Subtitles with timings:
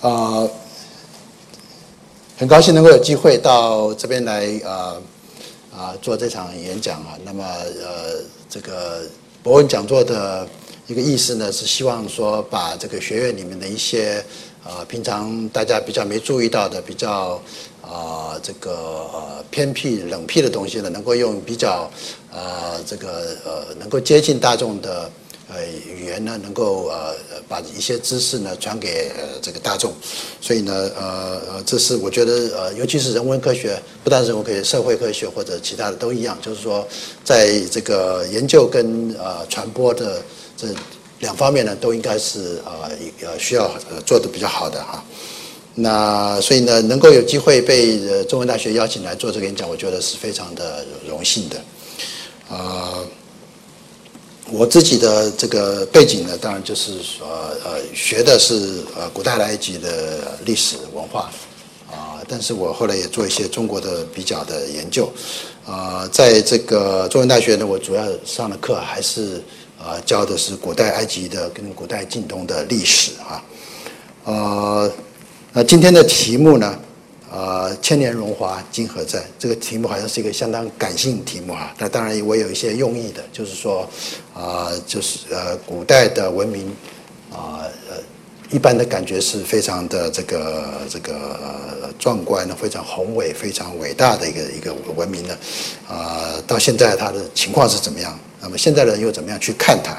[0.00, 0.48] 啊，
[2.38, 4.96] 很高兴能够有机会到这边来啊
[5.76, 7.18] 啊做这场演讲啊。
[7.22, 9.02] 那么呃，这个
[9.42, 10.48] 博文讲座的
[10.86, 14.24] 一个意思呢，是希望说把这个学院里面的一些
[14.64, 17.38] 啊平常大家比较没注意到的比较
[17.82, 21.90] 啊这个呃偏僻冷僻的东西呢，能够用比较
[22.32, 25.10] 啊这个呃能够接近大众的。
[25.52, 27.14] 呃，语言呢，能够呃
[27.48, 29.10] 把一些知识呢传给
[29.42, 29.92] 这个大众，
[30.40, 36.86] 所以呢，呃呃，这是我觉得呃，尤其是人文科学，不但是人文科学，社会科学或者其他的都一样，就是说，
[37.24, 40.22] 在这个研究跟呃传播的
[40.56, 40.68] 这
[41.18, 42.88] 两方面呢，都应该是呃
[43.22, 43.70] 呃需要
[44.06, 45.04] 做的比较好的哈。
[45.74, 51.56] 那所以呢，能够有机会被中文大学邀请来做这个演讲，我觉得是非常的荣幸的，
[52.48, 53.04] 啊。
[54.52, 61.30] 我自己的这个背景呢，当然就是呃呃学的是呃古代埃及的历史文化
[61.90, 65.08] 啊，但是我后来也做一些中国的比较的研究
[65.64, 69.42] 啊，在这个中文大学呢，我主要上的课还是
[69.78, 73.44] 啊教的是古代埃及的跟古代近东的历史啊，
[74.24, 74.92] 呃，
[75.52, 76.78] 那今天的题目呢？
[77.32, 79.24] 呃，千年荣华今何在？
[79.38, 81.72] 这个题目好像是一个相当感性题目啊。
[81.78, 83.88] 那当然，我有一些用意的，就是说，
[84.34, 86.66] 啊，就是呃，古代的文明，
[87.30, 87.96] 啊呃，
[88.50, 95.38] 一般的感觉是非常的这个这个壮观的非常宏伟、非常伟大的一个一个文明的。
[95.86, 98.18] 啊，到现在它的情况是怎么样？
[98.40, 99.92] 那么现在人又怎么样去看它？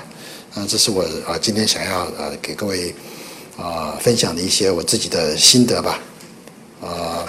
[0.60, 2.94] 啊，这是我啊今天想要呃给各位
[3.56, 5.98] 啊分享的一些我自己的心得吧。
[6.82, 7.26] 啊，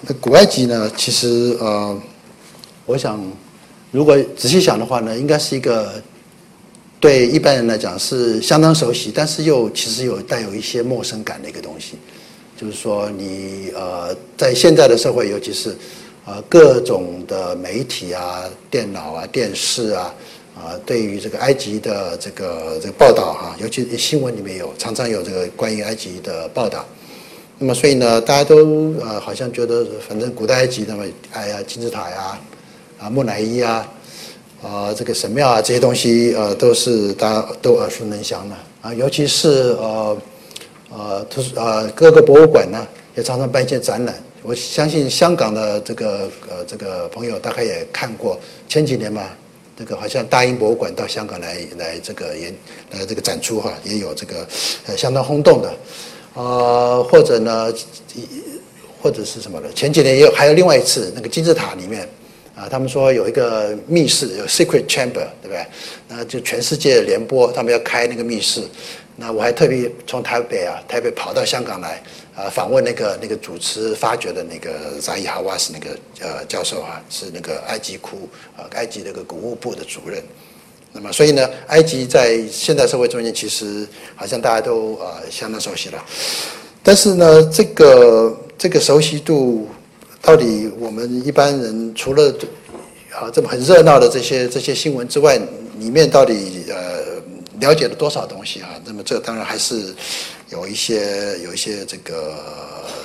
[0.00, 0.90] 那古埃及呢？
[0.96, 2.00] 其实呃，
[2.86, 3.22] 我想，
[3.90, 6.02] 如果仔细想的话呢，应该是一个
[6.98, 11.98] 对一般人来讲是相当熟悉，但是又其实有带有一些陌生感的一个东西。
[12.56, 15.76] 就是说，你呃，在现在的社会，尤其是
[16.24, 20.14] 呃各种的媒体啊、电脑啊、电视啊。
[20.54, 26.84] 啊，对于这个埃及的这个这个报道哈，尤其新闻里面有常常有这个关于埃及的报道。
[27.62, 32.36] 那么，所以呢，大家都呃好像觉得，反正古代埃及那么，哎呀，金字塔呀，
[32.98, 33.88] 啊，木乃伊啊，
[34.60, 38.92] 啊，这个神庙啊，这些东西呃，都是大家都耳熟能详的啊。
[38.92, 40.18] 尤其是呃
[40.90, 42.84] 呃，图书呃各个博物馆呢，
[43.14, 44.12] 也常常办一些展览。
[44.42, 48.36] 我相信香港的这个呃这个朋友大概也看过，
[48.68, 49.22] 前几年嘛。
[49.74, 52.54] 这个好像大英博物馆到香港来来这个演
[52.90, 54.46] 呃这个展出哈，也有这个
[54.86, 55.74] 呃相当轰动的，
[56.34, 57.72] 呃或者呢，
[59.00, 59.70] 或者是什么的？
[59.72, 62.08] 前几年也有还有另外一次那个金字塔里面
[62.54, 65.66] 啊，他们说有一个密室有 secret chamber 对不对？
[66.08, 68.62] 那就全世界联播，他们要开那个密室。
[69.16, 72.02] 那我还特别从台北啊，台北跑到香港来
[72.34, 80.22] 啊，访问那个那个主持发掘的那个扎伊哈瓦斯那个呃教授啊，是那个埃及库啊，埃及那个古物部的主任。
[80.92, 86.04] 那么，所以呢，埃及在现代社会中间，其实好像大家都啊相当熟悉了。
[86.82, 89.68] 但是呢，这个这个熟悉度，
[90.20, 92.34] 到底我们一般人除了
[93.12, 95.36] 啊这么很热闹的这些这些新闻之外，
[95.78, 97.02] 里面到底呃？
[97.60, 98.70] 了解了多少东西啊？
[98.84, 99.94] 那么这当然还是
[100.52, 102.34] 有一些有一些这个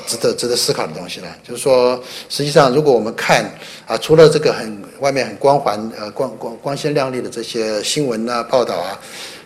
[0.06, 1.28] 值得值得思考的东西呢。
[1.48, 3.44] 就是说，实际上如果我们看
[3.88, 9.00] 啊，除了这个很外面很光环呃光光光鲜亮丽的这些新闻啊报道啊，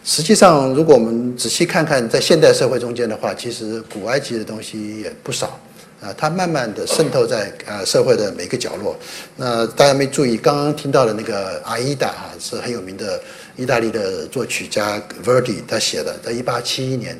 [0.03, 5.59] 实际上如果我们仔细看看在现代社会中间的话，其实古埃及的东西也不少
[6.01, 6.13] 啊。
[6.17, 8.97] 它慢慢的渗透在呃社会的每个角落。
[9.35, 13.21] 那大家没注意，刚刚听到的那个阿依达啊，是很有名的。
[13.57, 17.15] 意大利的作曲家 Verdi 他写的，在一八七一年，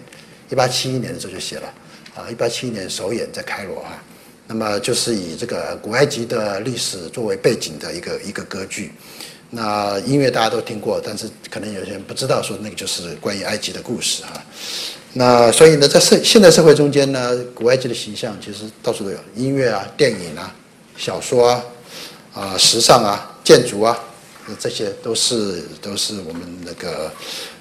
[0.52, 1.74] 一八七一年的时候就写了，
[2.14, 4.04] 啊，一八七一年首演在开罗啊，
[4.48, 8.92] 那么就是以这个古埃及的历史作为背景的一个一个歌剧，
[9.50, 14.46] 那音乐大家都听过，但是可能有些人不知道说那个就是关于埃及的故事啊，
[15.14, 20.54] 那所以呢，在社现代社会中间呢，古埃及的形象其实到处都有，音乐啊、电影啊、
[20.98, 21.64] 小说啊、
[22.34, 23.98] 啊时尚啊、建筑啊。
[24.60, 27.10] 这些都是都是我们那个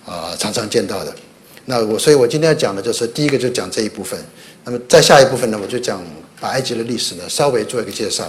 [0.04, 1.14] 啊常常见到的。
[1.70, 4.18] 那我所以，我今天要讲的就是第一个就讲这一部分。
[4.64, 6.04] 那么再下一部分呢，我就讲
[6.40, 8.28] 把埃及的历史呢稍微做一个介绍。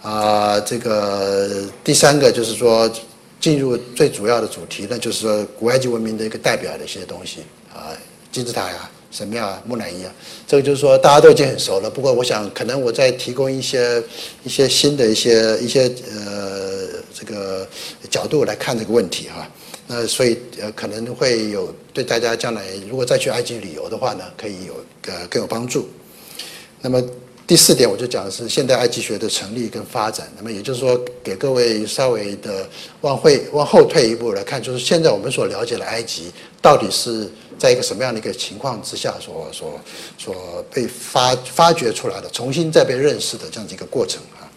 [0.00, 2.90] 啊，这个第三个就是说
[3.38, 7.40] 进入最主要的主题，那就是说古埃及文明的一个代表的一些东西
[7.70, 7.92] 啊，
[8.32, 8.90] 金字塔呀。
[9.10, 10.12] 神庙啊，木乃伊啊，
[10.44, 11.88] 这个就是说大家都已经很熟了。
[11.88, 14.02] 不过我想，可能我再提供一些
[14.42, 17.64] 一些新的一些一些呃这个
[18.10, 19.48] 角度来看这个问题哈。
[19.86, 24.74] 那所以呃可能会有对大家将来如果再去埃及旅游的话呢，可以有
[25.06, 25.88] 呃更有帮助。
[26.80, 27.02] 那么
[27.46, 30.26] 第四点我就讲的是现代埃及学的成立跟发展。
[30.36, 32.66] 那么也就是说，给各位稍微的
[33.02, 36.32] 往会往后退一步来看，就是现在我们所了解的埃及
[36.62, 39.78] 到底是在一个什么样的一个情况之下所所
[40.16, 44.48] 所被发发掘出来的，重新再被认识的这样子一个过程啊。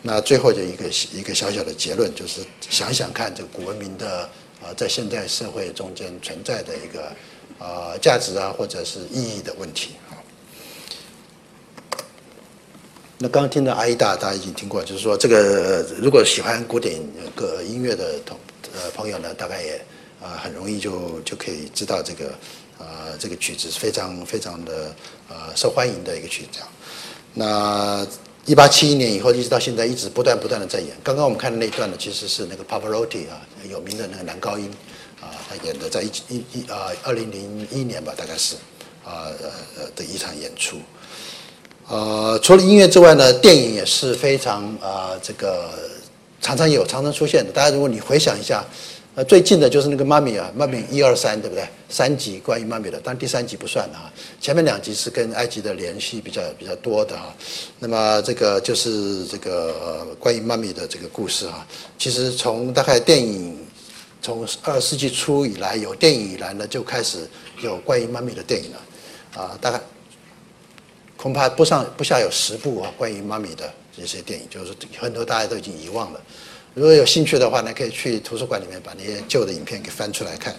[0.00, 4.26] 那最后就一个一个小小的结论，就是想想看这个古文明的
[4.66, 7.12] 啊，在现代社会中间存在的一个
[7.64, 10.18] 啊价值啊，或者是意义的问题啊。
[13.18, 17.00] 那刚刚听到阿依达，大家已经听过，就是说这个如果喜欢古典
[17.34, 18.36] 歌音乐的同
[18.74, 19.80] 呃朋友呢，大概也
[20.20, 22.28] 啊很容易就就可以知道这个
[22.76, 24.94] 啊这个曲子是非常非常的
[25.28, 26.58] 呃受欢迎的一个曲子。
[27.32, 28.04] 那
[28.46, 30.90] 一八七一年以后一直到现在，一直不断不断的在演。
[31.02, 34.70] 刚刚我们看的那一段呢，其实是那个 Pavarotti 啊，有名的那个男高音
[35.20, 38.54] 啊，他演的，在一一一啊二零零一年吧，大概是
[39.04, 39.26] 啊
[39.76, 40.76] 呃的一场演出。
[41.88, 45.70] 呃，除了音乐之外呢，电影也是非常啊这个
[46.40, 47.50] 常常有常常出现的。
[47.52, 48.64] 大家如果你回想一下。
[49.16, 51.66] 呃，最近的就是那个妈咪啊，妈咪一二三，对不对？
[51.88, 54.12] 三集关于妈咪的，但第三集不算啊。
[54.42, 57.34] 前面两集是跟埃及的联系比较比较多的啊。
[57.78, 61.66] 那么这个就是这个关于妈咪的这个故事啊。
[61.96, 63.56] 其实从大概电影
[64.20, 67.26] 从二十世纪初以来有电影以来呢，就开始
[67.62, 69.58] 有关于妈咪的电影了啊。
[69.62, 69.80] 大概
[71.16, 76.20] 恐怕不上不下有十部啊，关于妈咪的这些电影，就是很多大家都已经遗忘了。
[76.76, 80.54] 如果有兴趣的话呢，可以去图书馆里面把那些旧的影片给翻出来看。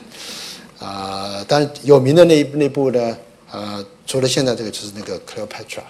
[0.80, 3.18] 啊，当然有名的那那部呢，
[3.52, 5.84] 啊，除了现在这个就是那个 Cleopatra，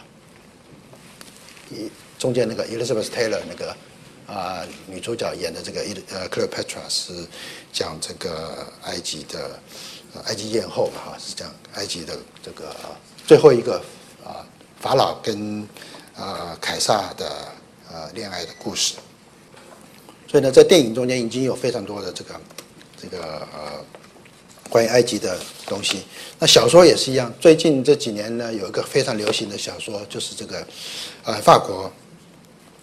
[1.72, 1.90] 一
[2.20, 3.74] 中间那个 Elizabeth Taylor 那个
[4.28, 5.80] 啊女主角演的这个
[6.12, 7.14] 呃 Cleopatra 是
[7.72, 9.58] 讲这个埃及的
[10.26, 12.76] 埃及艳后嘛哈，是讲埃及的这个
[13.26, 13.82] 最后一个
[14.26, 14.44] 啊
[14.82, 15.66] 法老跟
[16.18, 17.32] 啊凯撒的
[17.90, 18.96] 呃恋爱的故事。
[20.28, 22.42] 所以呢，在电影中间已经有非常多的这个
[23.02, 23.18] 这个
[23.54, 23.86] 呃
[24.70, 26.02] 关于埃及的东西。
[26.38, 30.68] 那小说也是一样，最近这几年呢，有一个非常流行的小说，就是这个
[31.24, 31.90] 呃法国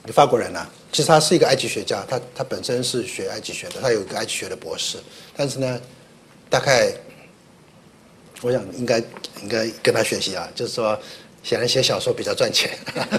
[0.06, 4.96] 法国人呢，其实他是一个埃及学家，他他本身是学埃及学的，他有一个埃及学的博士，
[5.36, 5.80] 但是呢，
[6.48, 6.90] 大概
[8.40, 8.98] 我想应该
[9.42, 10.98] 应该跟他学习啊，就是说。
[11.44, 12.70] 显然写小说比较赚钱，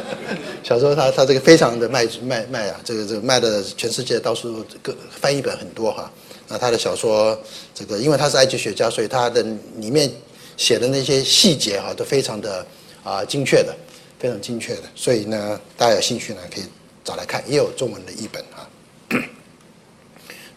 [0.63, 6.11] 小说他他这个非常的卖卖卖啊，这个这个卖的全世界到处各翻译本很多哈。
[6.47, 7.39] 那他的小说
[7.75, 9.43] 这个，因为他是埃及学家，所以他的
[9.77, 10.11] 里面
[10.57, 12.65] 写的那些细节哈都非常的
[13.03, 13.75] 啊精确的，
[14.19, 14.81] 非常精确的。
[14.95, 16.63] 所以呢，大家有兴趣呢可以
[17.03, 18.67] 找来看，也有中文的译本啊。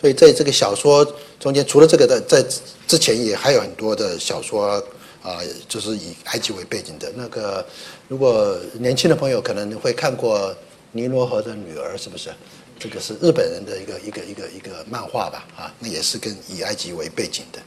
[0.00, 1.04] 所以在这个小说
[1.38, 2.42] 中间，除了这个的，在
[2.86, 4.82] 之前也还有很多的小说。
[5.28, 7.64] 啊，就是以埃及为背景的那个，
[8.08, 10.50] 如果年轻的朋友可能会看过
[10.92, 12.30] 《尼罗河的女儿》，是不是？
[12.78, 15.44] 这个是日本人的一个一个一个一个漫画吧？
[15.56, 17.60] 啊，那也是跟以埃及为背景的。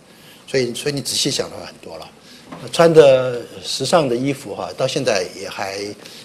[0.47, 2.09] 所以，所以你仔细想的话，很多了。
[2.71, 5.77] 穿的时尚的衣服哈，到现在也还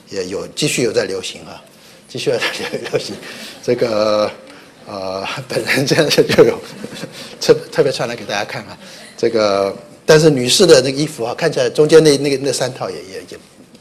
[0.08, 1.62] 也有继续有在流行啊，
[2.08, 3.14] 继续有在流 行。
[3.62, 4.30] 这个
[4.86, 6.58] 呃，本人这样就有
[7.40, 8.78] 特特别穿来给大家看啊，
[9.18, 9.76] 这个。
[10.06, 13.38] 但是女士的那个衣服啊，看起来中间那那个那三套也也也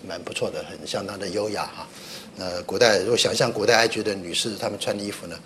[0.08, 1.88] 蛮不错的，很相当的优雅哈。
[2.38, 5.38] 呃，古代如果想象古代埃及的女士她们穿的衣服呢，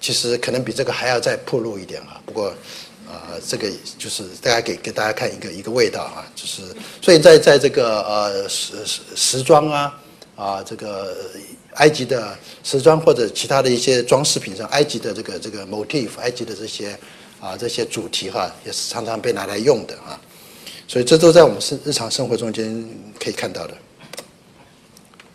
[0.00, 2.18] 其实可能比这个还要再暴露一点啊。
[2.24, 2.54] 不过，
[3.06, 6.62] 呃，这个就是大家给给大家看一个一个味道啊，就是
[7.02, 10.00] 所以在在这个呃时时时装啊
[10.36, 11.16] 啊这个
[11.74, 16.98] 埃及的时装或者其他的一些装饰品上，埃及的这个这个 motif，埃及的这些
[17.40, 20.18] 啊这些主题哈，也是常常被拿来用的啊。
[20.88, 22.88] 所以这都在我们生日常生活中间
[23.20, 23.74] 可以看到的，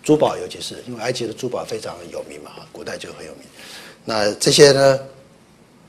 [0.02, 3.44] 珠宝尤其是因为埃及的珠宝非常有名嘛，古代就很有名。
[4.04, 5.00] 那这些呢，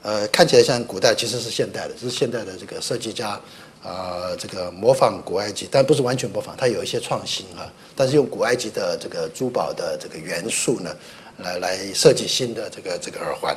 [0.02, 3.40] 呃，看起来像古代，其实是现代的，是现代的这个设计家
[3.82, 7.72] 啊，这个模仿古埃及，但不是完全模仿，它有一些创新啊。
[7.96, 10.94] 但是用古埃及的这个珠宝的这个元素呢，
[11.38, 13.56] 来来设计新的这个这个耳环，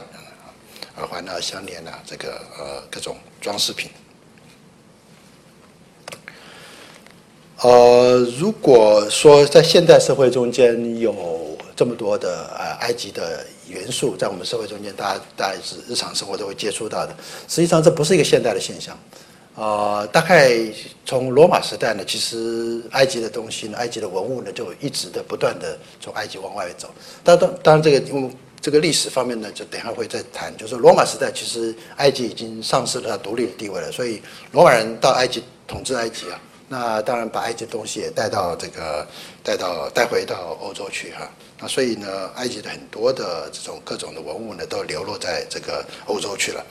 [0.95, 3.91] 耳环啊、项链啊，这个呃各种装饰品。
[7.61, 17.15] 呃，如果说在现代社会中间有这么多的呃埃及的元素在我们社会中间，大家大家是日常生活都会接触到的。
[17.47, 18.95] 实际上这不是一个现代的现象，
[19.55, 20.55] 呃，大概
[21.03, 26.89] 从罗马时代呢，其实埃及的东西呢，埃及的文物呢，就一直的不断的从埃及往外走。
[27.23, 28.29] 当当当然这个因为
[28.61, 30.55] 这个历史方面呢，就等下会再谈。
[30.55, 34.21] 就是罗马时代，其实埃及已经丧失了它独立的地位了，所以
[34.51, 39.07] 罗马人到埃及统治埃及啊，那当然把埃及的东西也带到这个
[39.41, 41.29] 带到带回到欧洲去哈。
[41.59, 46.63] 那所以呢，埃及的很多的这种各种的文物呢，都流落在这个欧洲去了。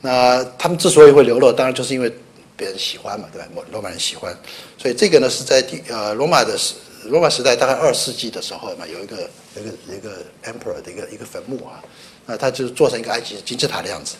[0.00, 2.12] 那他们之所以会流落，当然就是因为
[2.56, 3.48] 别人喜欢嘛，对吧？
[3.54, 4.36] 罗罗马人喜欢，
[4.76, 6.74] 所以这个呢是在第呃罗马的时
[7.04, 9.16] 罗马时代大概二世纪的时候嘛，有一个
[9.56, 11.82] 一个一个 emperor 的一个一个坟墓啊，
[12.26, 14.14] 那他就做成一个埃及金字塔的样子，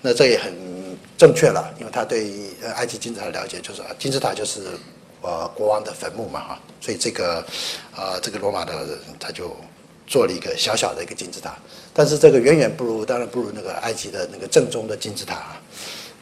[0.00, 0.52] 那这也很
[1.22, 4.60] 正确了，因为他对呃埃及金字塔的了解就是金字塔就是
[5.20, 7.38] 呃国王的坟墓嘛哈，所以这个
[7.94, 9.54] 啊这个罗马的他就
[10.04, 11.54] 做了一个小小的一个金字塔。
[11.94, 15.62] 但是这个远远不如，当然不如那个埃及的那个正宗的金字塔啊，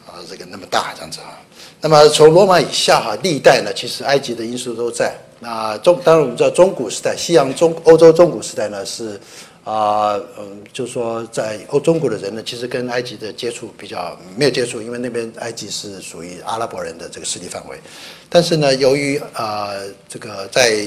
[0.05, 1.33] 啊，这个那么大这样子啊。
[1.81, 5.15] 那么从罗马以下哈，历代呢，其实埃及的因素都在。
[5.39, 9.19] 那中当然我们知道中古时代，西洋中欧洲中古时代呢是
[9.63, 17.77] 啊，嗯，就是说在欧中国的人呢，其实跟埃及的接触比较没有接触，因为那边埃及是属于阿拉伯人的这个势力范围。
[18.27, 19.69] 但是呢，由于啊，
[20.09, 20.83] 这个在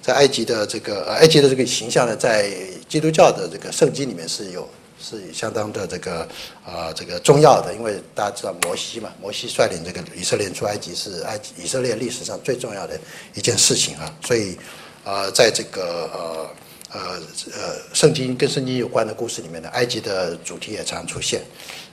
[0.00, 2.50] 在埃及的这个埃及的这个形象呢，在
[2.88, 4.66] 基督教的这个圣经里面是有
[4.98, 6.26] 是相当的这个
[6.64, 12.98] 啊这个重要的，因为大家知道摩西嘛，摩西率领这个以色列出埃及是埃及以色列历史上最重要的
[13.34, 14.56] 一件事情啊，所以
[15.04, 16.48] 啊在这个呃
[16.94, 17.20] 呃
[17.52, 21.42] 呃圣经跟圣经有关的故事里面的，埃及的主题也常出现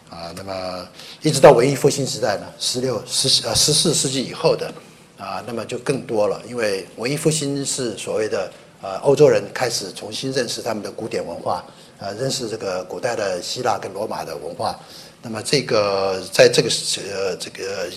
[0.10, 0.88] 啊，那么
[1.22, 4.72] 一直到文艺复兴时代呢，十六十呃十四世纪以后的。
[5.18, 11.64] 啊，那么就更多了，因为文艺复兴是所谓的呃欧洲人开始重新认识他们的古典文化，
[12.00, 14.80] 呃，认识这个古代的希腊跟罗马的文化。
[15.22, 16.70] 那么这个在这个
[17.14, 17.88] 呃这个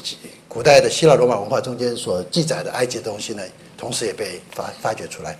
[0.46, 3.42] 古代的希腊罗马文化中间所记载的埃及东西呢，
[3.78, 5.38] 同时也被发发掘出来。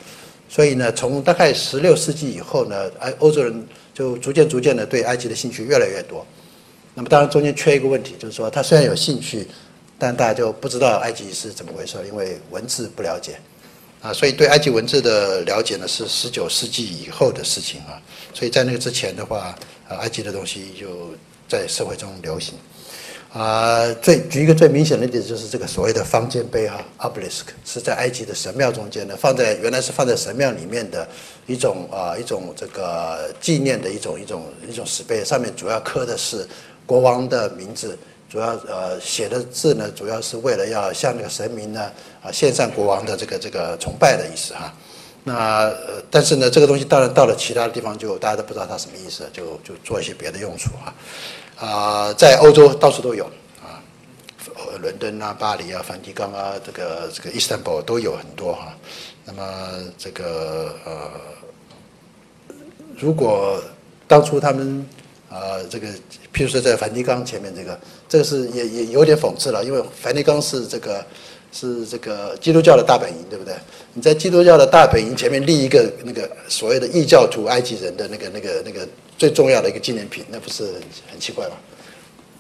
[0.55, 6.25] 所以呢，从大概十六世纪以后呢，埃欧洲人就逐渐逐渐的对埃及的兴趣越来越多。
[6.95, 9.49] 那么当然中间缺一个问题，就是说他虽然有兴趣。
[9.97, 13.39] 但大家就不知道埃及是怎么回事，因为文字不了解，
[14.03, 18.03] 啊，所以对埃及文字的了解呢是十九世纪以后的事情啊，
[18.35, 19.57] 所以在那个之前的话，
[19.89, 21.15] 埃及的东西就
[21.49, 22.55] 在社会中流行，
[23.35, 31.07] 啊，最举一个最明显的例子就是这个所谓的方尖碑哈，obelisk 是在埃及的神庙中间的，放在原来是放在神庙里面的
[31.45, 36.47] 一种啊一种这个纪念的一种一种一种石碑，上面主要刻的是
[36.87, 37.99] 国王的名字。
[38.31, 41.91] 主要呃写的字呢，主要是为了要向那个神明呢
[42.23, 44.73] 啊献上国王的这个这个崇拜的意思哈。
[45.23, 50.93] 那呃但是呢，这个东西当然到了其他地方就大家都不知道它什么意思，就就做一些别的用处哈。
[51.59, 53.25] 啊，在欧洲到处都有
[53.63, 53.83] 啊，
[54.81, 58.75] 伦敦啊、巴黎啊、梵蒂冈啊，这个这个伊斯坦堡都有很多哈。
[59.25, 59.43] 那么
[59.97, 61.11] 这个呃，
[62.99, 63.63] 如果
[64.07, 64.87] 当初他们。
[65.31, 65.89] 啊，这个，
[66.33, 71.05] 譬如说在梵蒂冈前面这个，这个是也也有点讽刺了，因为梵蒂冈是这个
[71.51, 73.53] 是这个基督教的大本营，对不对？
[73.95, 80.75] 你在基督教的大本营前面立一个那个所谓的异教徒埃及人的那个那个那个最重要的一个纪念品，那不是
[81.11, 81.57] 很奇怪吗？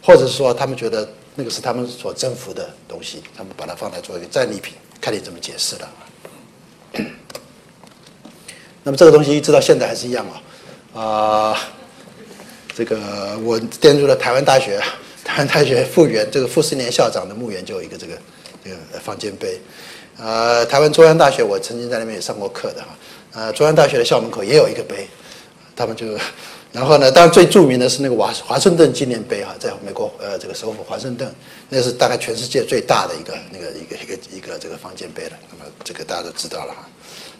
[0.03, 5.89] 或者是说他们觉得那个是他们所征服的东西，他们把它放来做一个战利品，看你怎么解释了。
[8.83, 10.27] 那么这个东西一直到现在还是一样
[10.93, 11.59] 啊，啊。
[12.77, 14.83] 这个我颠入了台湾大学，
[15.25, 18.19] 台湾大学复原这个傅斯年校长的墓园就有一个这个
[18.65, 19.61] 这个方尖碑，
[20.19, 22.89] 呃，台湾中央大学我曾经在那边也上过课的哈，
[23.33, 25.07] 呃，中央大学的校门口也有一个碑，
[25.77, 26.19] 他们就，
[26.75, 31.33] 然后呢，当然最著名的是那个华华盛顿纪念碑哈，在美国呃这个首府华盛顿，
[31.71, 36.87] 那是大概全世界最大的一个那个一个一个一个这个方尖碑了，那么这个大家都知道了哈，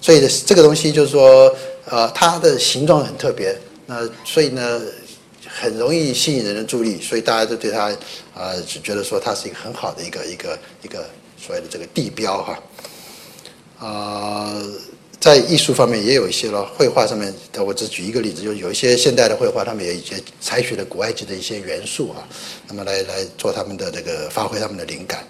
[0.01, 1.55] 所以这个东西就是说
[1.91, 4.81] 呃它的形状很特别，那所以呢。
[5.57, 7.85] 很容易吸引人的注意，所以大家都对它
[8.35, 11.07] 啊，就觉得说它是一个很好的一个一个一个
[11.39, 12.59] 所谓的这个地标哈。
[13.79, 14.53] 啊，
[15.25, 17.33] 在艺术方面也有一些了，绘画上面，
[17.65, 22.29] 我只举一个例子，就有一些现代的绘画，他们也也采取了古埃及的一些元素啊，
[22.69, 25.27] 那么来来做他们的这个发挥他们的灵感。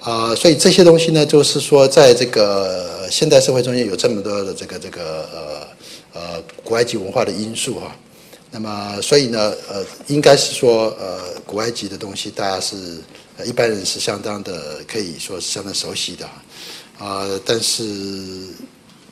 [0.00, 7.94] 啊，所以这些东西呢，就是说在这个现代社会中间有这么多的这个这个呃呃古埃及文化的因素哈。
[8.50, 12.76] 那么，所以呢，呃，应该是说，呃，古埃及的东西，大家是
[13.46, 16.26] 一般人是相当的，可以说是相当熟悉的，
[16.98, 17.84] 啊，但是，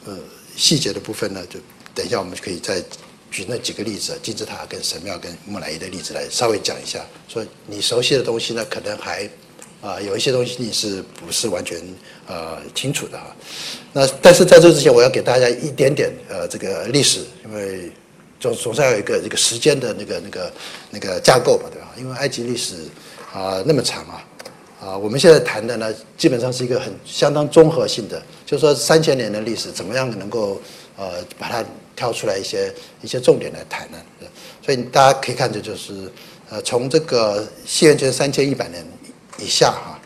[0.05, 0.19] 呃，
[0.57, 1.59] 细节的部分呢，就
[1.95, 2.83] 等一下我们就可以再
[3.31, 9.29] 举那几个例子，金字塔跟神庙跟木乃伊的例子来稍微讲一下，说你熟悉的东西呢，可能还
[9.81, 11.81] 啊有一些东西你是不是完全
[12.27, 13.35] 呃清楚的啊？
[13.93, 17.91] 那但是在这之前，我要给大家一点点呃这个历史，因为。
[18.41, 20.53] 总总是要有一个这个时间的那个那个
[20.93, 21.93] 那个架构嘛，对吧？
[21.99, 22.75] 因为埃及历史
[23.35, 24.25] 啊那么长啊，
[24.81, 30.61] 啊，我们现在谈的呢，基本上是一个很相当综合性的，就是说三千年的历史怎么样能够
[30.97, 33.99] 呃把它挑出来一些一些重点来谈呢？
[34.65, 36.11] 所以大家可以看着就是
[36.49, 38.85] 呃从这个西元前三千一百年
[39.39, 39.97] 以下哈。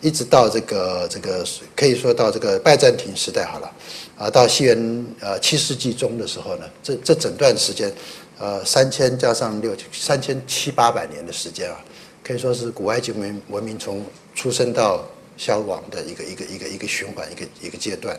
[0.00, 1.46] 一直到这个这个
[1.76, 3.72] 可以说到这个拜占庭时代好了，
[4.18, 7.92] 啊，到西元呃七世纪中的时候呢，这这整段时间，
[8.36, 11.78] 呃三千加上六三千七八百年的时间啊，
[12.24, 15.04] 可以说是古埃及文文明从出生到
[15.36, 18.18] 消亡的一个一个一个一个循环一个一个阶段。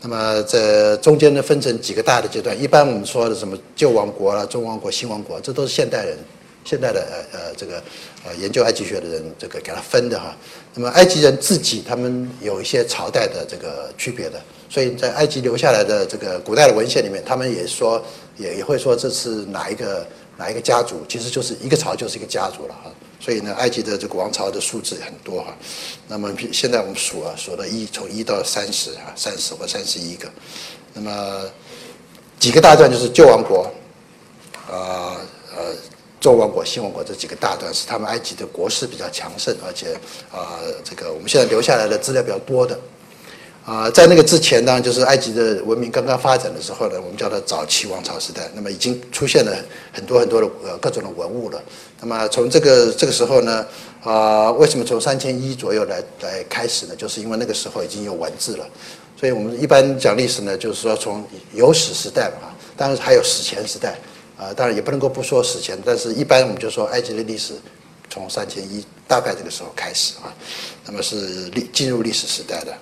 [0.00, 6.16] 那么这中间呢分成几个大的阶段，一般我们说的什么旧王国啊、中王国、新王国，这都是现代人。
[6.66, 7.82] 现代的呃呃这个
[8.24, 10.34] 呃研究埃及学的人，这个给他分的哈。
[10.72, 18.02] 那么埃及人自己他们有一些朝代的这个区别的，所以在埃及留下来的这个古代的文献里面，他们也说
[18.38, 20.06] 也也会说这是哪一个
[20.38, 22.90] 哪一个家族，其实就是一个朝就是一个家族了哈。
[23.24, 25.56] 所以呢，埃及的这个王朝的数字很多哈。
[26.08, 30.28] 那么现在我们数啊，数到一从一到三十啊，三十或三十一个。
[30.92, 31.40] 那么
[32.38, 33.70] 几个大段就是旧王国，
[34.68, 35.16] 啊
[35.56, 35.74] 呃。
[36.20, 39.94] 周王国、新王国这几个大段是他们埃及的国势比较强盛，而且
[40.32, 42.80] 啊，这个我们现在留下来的资料比较多的
[43.64, 48.42] 啊，在那个之前呢，就是埃及的文明刚刚发展的时候呢，我们叫它早期王朝时代。
[48.54, 49.56] 那么已经出现了
[49.90, 51.62] 很多很多的呃各种的文物了。
[52.00, 53.66] 那么从这个这个时候呢，
[54.02, 56.94] 啊，为什么从三千一左右来来开始呢？
[56.94, 58.68] 就是因为那个时候已经有文字了。
[59.18, 63.98] 所以我们一般讲历史呢，就是说从有史时代嘛，当然还有史前时代。
[64.36, 67.54] 啊，当然也不能够不说史前，但是一般我们就说埃及的历史
[68.10, 70.34] 从三千一大概这个时候开始啊，
[70.84, 72.76] 那么是历进入历史时代的。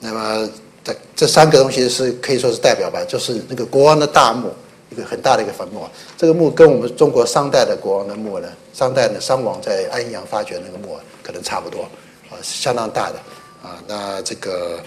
[0.00, 0.48] 那么
[0.84, 4.52] 这这三个东西是可以说是代表吧，就是那个国王的大墓，
[4.90, 5.88] 一个很大的一个坟墓。
[6.16, 11.82] 这个墓跟我们中国商代的国王的墓呢，商代的商王在安阳发掘那个墓可能差不多
[12.30, 13.16] 啊，相当大的
[13.62, 13.82] 啊。
[13.86, 14.78] 那这个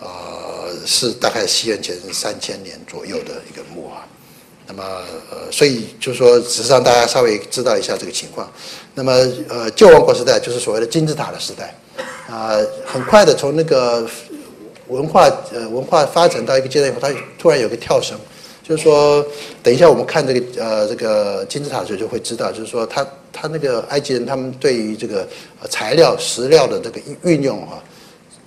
[0.00, 4.06] 呃是大概西元前三千年左右的一个墓啊。
[4.70, 4.84] 那么，
[5.30, 8.46] 呃，所以就是说，只是让大家稍微知道一下这个情况。
[8.94, 9.12] 那么，
[9.48, 11.74] 呃，旧王国时代就是所谓的金字塔的时代，
[12.28, 12.52] 啊，
[12.84, 14.06] 很快的从那个
[14.88, 18.18] 文化呃文化发展到一个阶段以后，它突然有个跳升，
[18.62, 19.24] 就是说，
[19.62, 25.26] 等一下我们看这个呃这个金字塔的时候就会知道，就是说，他他那个埃及人他们对于这个
[25.70, 27.82] 材料石料的这个运用啊，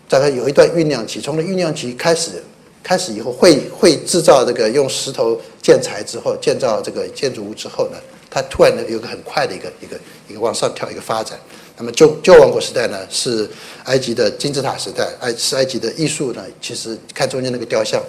[0.09, 2.43] 大概有一段酝酿期，从那酝酿期开始。
[2.83, 11.37] 开始以后会会制造这个用石头建材之后建造这个建筑物之后呢，它突然呢有个很快的一个一个一个往上跳一个发展。
[11.81, 13.49] 那么旧旧王国时代呢是
[13.85, 17.99] 埃及的金字塔时代，埃是埃及的艺术呢，其实看中间那个雕像，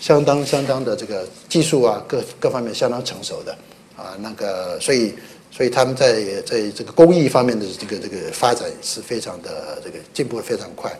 [0.00, 3.56] 相当相当的这个技术啊各各方面相当成熟的
[3.96, 5.14] 啊那个所以
[5.52, 10.92] 所以他们在在这个工艺方面的这个这个发展是非常的这个进步非常快。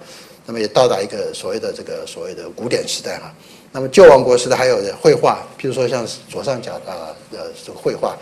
[0.47, 3.35] 那么也到达一个所谓的这个所谓的古典时代哈。
[3.73, 8.17] 那么旧王国时代还有绘画，譬如说像左上角啊呃这个绘画，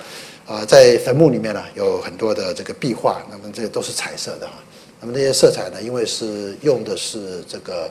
[0.50, 4.54] 啊在坟墓里面呢有很多的这个壁画，那么这个都是彩色的哈。
[5.00, 7.88] 那么这些色彩呢，因为是用的是这个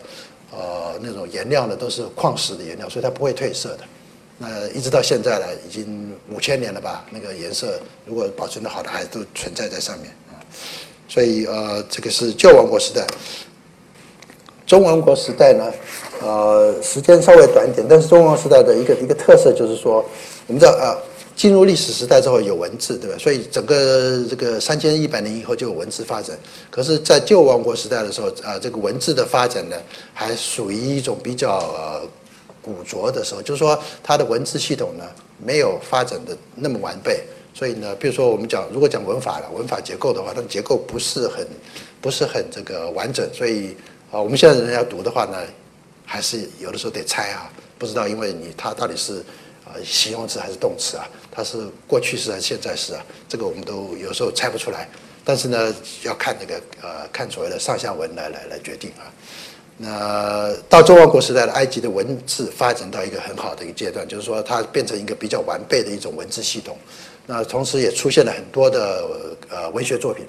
[0.52, 3.80] 呃那种颜料呢，都是矿石的颜料，所以它不会褪色的。
[4.38, 10.36] 那一直到现在呢，已经五千年了吧，那个颜色如果保存的好的，还都存在在上面啊。
[11.08, 13.08] 所以呃这个是旧王国时代。
[14.68, 15.74] 中王国时代呢，
[16.22, 20.06] 呃，时间稍微短一点，但是中王时代的一个一个特色就是说，
[20.46, 20.94] 我们知道啊，
[21.40, 23.18] 进入历史时代之后有文字，对吧？
[23.18, 26.38] 所以整个这个三千一百年以后就有文字发展。
[26.70, 29.78] 可是，在旧王国时代的时候啊，这个文字的发展呢，
[30.14, 32.02] 还属于一种比较呃
[32.62, 35.06] 古拙的时候，就是说它的文字系统呢
[35.42, 37.24] 没有发展的那么完备。
[37.54, 41.48] 所以呢，比如说我们讲，如果讲文法了，文法结构的话，它的结构不是很
[42.02, 43.78] 不是很这个完整，所以。
[44.12, 45.38] 啊，我们现在人要读的话呢，
[46.04, 47.48] 还是有的时候得猜啊，
[47.78, 49.24] 不知道，因为你它到底是
[49.70, 54.90] 啊形容词还是动词啊，它是过去式还是现在式啊，这个我们都有时候猜不出来。
[55.24, 59.06] 但是呢，要看那个呃，看所谓的上下文来来来决定啊。
[59.78, 66.78] 那到周王国时代的埃及的文字发展到一个很好的一个阶段，就是说它变成一个比较完备的一种文字系统。
[67.26, 69.06] 那同时也出现了很多的
[69.50, 70.26] 呃文学作品。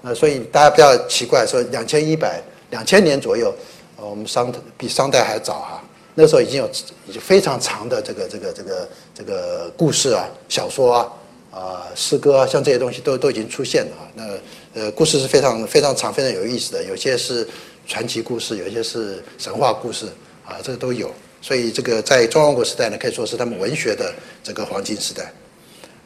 [0.00, 2.42] 那所以大家不要奇怪说两千一百。
[2.72, 3.54] 两千年左右，
[3.96, 5.81] 我们商比商代还早哈。
[6.14, 6.70] 那时候已经有
[7.06, 11.12] 已经非常长的这个这个这个这个故事啊、小说啊、
[11.50, 14.04] 啊诗歌啊，像这些东西都都已经出现了啊。
[14.14, 17.46] 那呃，故事是非常非常长、非常有意思的，有些是
[17.86, 20.06] 传奇故事，有些是神话故事
[20.46, 25.32] 啊，这个都有所以这个在中王国时代呢，可以说是他们文学的这个黄金时代。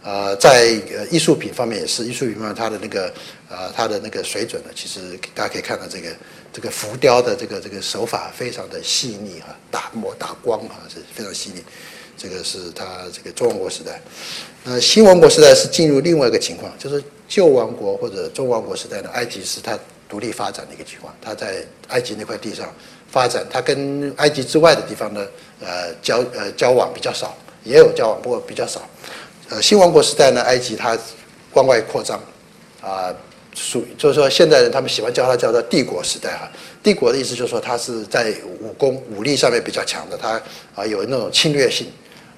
[0.02, 3.12] 呃，在呃艺术品方面也是，艺术品方面它的那个
[3.48, 6.08] 呃它的那个水准呢，其实大家可以看到这个
[6.56, 11.62] 这个浮雕的这个这个手法非常的细腻哈，打磨打光啊是非常细腻。
[12.16, 14.00] 这个是它这个中王国时代。
[14.64, 22.72] 呃，新王国时代是进入另外一个情况，就是旧王国或者中王国时代的埃及是它独立发展的一个情况，它在埃及那块地上
[23.12, 25.26] 发展，它跟埃及之外的地方呢，
[25.60, 28.80] 呃交呃交往比较少，也有交往，不过比较少。
[29.50, 30.96] 呃，新王国时代呢，埃及它
[31.52, 32.18] 关外扩张，
[32.80, 33.14] 啊，
[33.56, 36.46] 属就是说现在人他们喜欢叫它叫做帝国时代哈。
[36.82, 40.40] 帝国的意思就是说它是在武功武力上面比较强的，它
[40.74, 41.86] 啊有那种侵略性，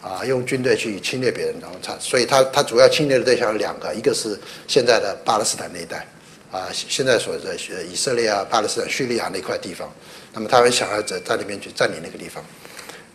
[0.01, 6.07] 啊用军队去侵略别人，然后它所以它它主要侵略的对象有两个，一个是现在的巴勒斯坦那一带，
[6.53, 9.93] 啊现在所在以色列啊、巴勒斯坦、叙利亚那块地方，
[10.33, 12.43] 那么他们想要在在里面去占领那个地方。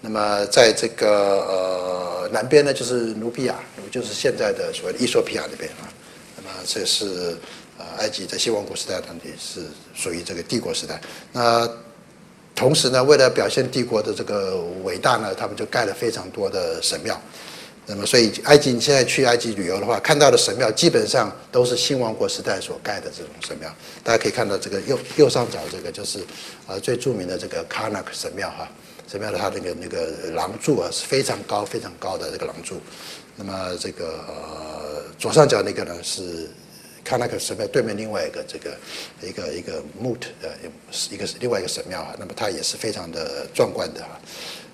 [0.02, 1.08] 那么在这个
[1.48, 3.56] 呃南边呢，就是努比亚，
[3.90, 5.88] 就是现在的所谓的伊索比亚那边啊。
[6.36, 7.38] 那么这是
[7.98, 11.02] 埃及在新王国时代，它也是属于这个帝国时代。
[11.32, 11.70] 那
[12.56, 17.20] 同时呢，为了表现帝国的这个伟大呢，他们就盖了非常多的神庙。
[17.86, 23.70] 那么所以埃及你现在去埃及旅游的话，看到的神庙基本上都是新王国时代所盖的这种神庙。
[24.04, 26.20] 大家可以看到这个右右上角这个就是
[26.66, 28.70] 呃最著名的这个卡纳克神庙哈。
[29.06, 32.80] 神庙的它那个那个廊柱啊是非常高非常高的这个廊柱，
[33.36, 36.50] 那么这个左上角那个呢是
[37.04, 38.78] 看那个神庙对面另外一个这个
[39.22, 40.50] 一个一个木头呃
[41.12, 44.20] 一个是另外一个神庙啊，那么它也是非常的壮观的啊。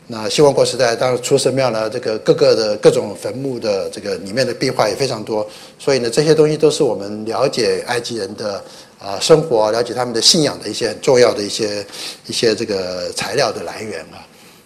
[0.07, 8.63] 那新王国时代，当然除神庙呢，这个各个的各种坟墓的这个里面的壁画也非常多，所以呢这些东西都是我们了解埃及人的。
[8.99, 11.85] 啊，生活了解他们的信仰的一些很重要的一些
[12.27, 14.19] 一些这个材料的来源啊。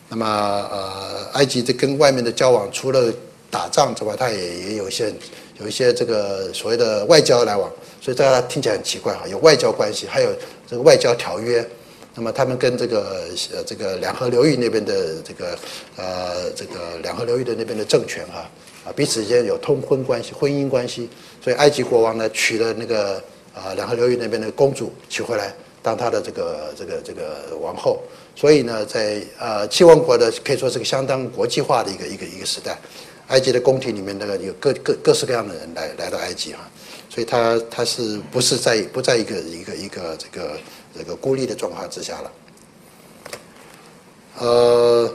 [0.10, 0.26] 那么
[0.72, 3.14] 呃，埃及这跟外面的交往，除了
[3.52, 5.14] 打仗之外，它也也有一些
[5.60, 7.72] 有一些这个所谓的外交来往。
[8.02, 10.30] 所以大家听起来很奇怪哈，有外交关系，还有
[10.68, 11.66] 这个外交条约。
[12.16, 15.58] 那么他们跟这个呃这个两河流域那边的这个
[15.96, 18.50] 呃这个两河流域的那边的政权哈
[18.86, 21.10] 啊彼此之间有通婚关系、婚姻关系。
[21.44, 23.22] 所以埃及国王呢娶了那个。
[23.56, 28.02] 啊，两河流域那边的公主娶回来当他的这个这个这个王后，
[28.36, 32.76] 所以呢，在呃七王国的可以说是个相当国际化的一个一个一个时代。
[33.28, 36.60] 埃及的宫廷里面那个有各各各式各样的人来来到埃及哈，
[37.10, 40.58] 所以他他是不是在不在一个一个一个这个
[40.98, 42.32] 这个孤立的状况之下了？
[44.40, 45.14] 呃，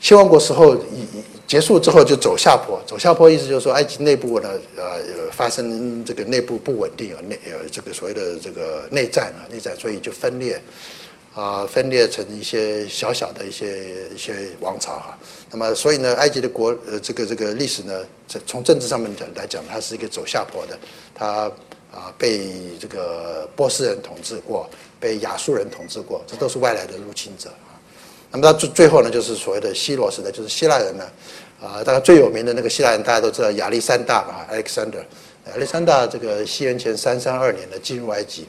[0.00, 1.22] 七王国时候以。
[1.44, 10.58] 结束之后就走下坡，走下坡意思就是说埃及内部呢，呃，发生这个内部不稳定啊，内呃这个所谓的这个内战啊，内战，所以就分裂，
[11.34, 15.18] 啊，分裂成一些小小的一些一些王朝哈。
[15.52, 18.04] 那么所以呢，埃及的国呃这个这个历史呢，
[18.46, 20.78] 从政治上面讲来讲，它是一个走下坡的，
[21.14, 21.50] 它
[21.92, 22.48] 啊被
[22.80, 27.76] 这个波斯人统治过，被亚述人统治过，这都是外来的入侵者啊。
[28.30, 31.04] 那么到最最后呢，就是所谓的希罗时代，就是希腊人呢。
[31.62, 35.04] 啊，大概最有名的那个希腊人，大家都知道亚历山大吧？Alexander，
[35.46, 38.48] 亚历山大这个西元前三三二年呢进入埃及，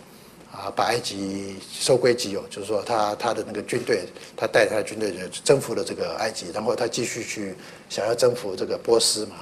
[0.55, 4.05] 啊，把埃及收归己有，就是说他他的那个军队，
[4.37, 7.55] 他带他的军队就征服了这个埃及，然后他继续去
[7.89, 9.35] 想要征服这个波斯嘛。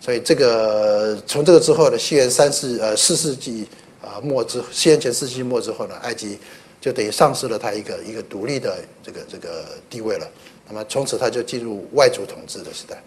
[0.00, 3.66] 所以这个从这个之后呢，西元三世呃四世纪
[4.00, 6.38] 啊末之西元前四世纪末之后呢，埃及
[6.80, 10.28] 就等于丧失了他一个一个独立的这个这个地位了。
[10.68, 13.02] 那么从此他就进入外族统治的时代。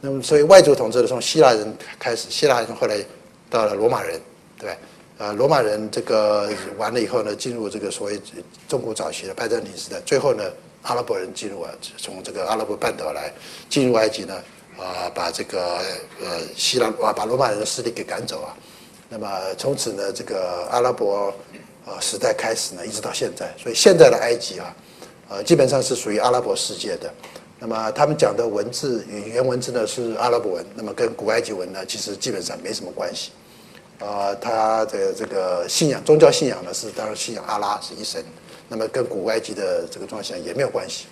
[0.00, 3.04] 那么，所以外族统治的从希腊人开始，希腊人后来
[3.50, 4.20] 到了罗马人，
[4.58, 4.76] 对
[5.18, 5.32] 呃？
[5.34, 8.20] 罗马人这个完了以后呢，进入这个所谓
[8.68, 10.00] 中国早期的拜占庭时代。
[10.06, 10.44] 最后呢，
[10.82, 13.32] 阿拉伯人进入啊，从这个阿拉伯半岛来
[13.68, 14.34] 进入埃及呢，
[14.78, 15.78] 啊，把这个
[16.22, 18.56] 呃希腊啊把罗马人的势力给赶走啊。
[19.08, 21.32] 那么从此呢，这个阿拉伯
[21.86, 23.52] 啊时代开始呢，一直到现在。
[23.56, 24.76] 所以现在的埃及啊，
[25.28, 27.12] 呃，基本上是属于阿拉伯世界的。
[27.60, 33.30] 那么他们讲的文字语言文字呢是阿拉伯文，那么跟古埃及文呢其实基本上没什么关系。
[34.00, 38.22] 啊，他的这个信仰宗教信仰呢是当然信仰阿拉是一神，
[38.68, 41.06] 那么跟古埃及的这个宗教也没有关系。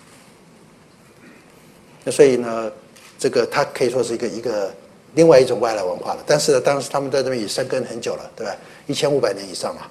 [2.04, 2.70] 那所以呢，
[3.18, 4.74] 这个它可以说是一个一个
[5.14, 6.24] 另外一种外来文化了。
[6.26, 8.56] 但是呢，当时他们在这边也生根很久了，对吧？
[8.86, 9.82] 一千五百年以上嘛。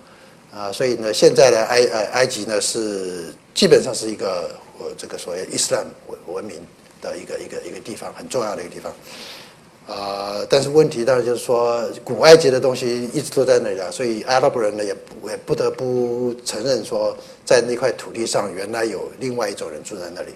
[0.53, 4.91] 啊，所以呢，现在的埃呃埃及呢是基本上是一个呃。
[4.97, 6.59] 这个所谓伊斯兰文文明
[7.01, 8.93] 的一个一个一个地方，很重要的一个地方，
[9.87, 14.95] 啊，但是问题当然就是说，古埃及的东西一直都在那里啊，所以阿拉伯人呢也
[15.27, 20.29] 也不得不承认说，在那块土地上原来有另外一种人住在那里。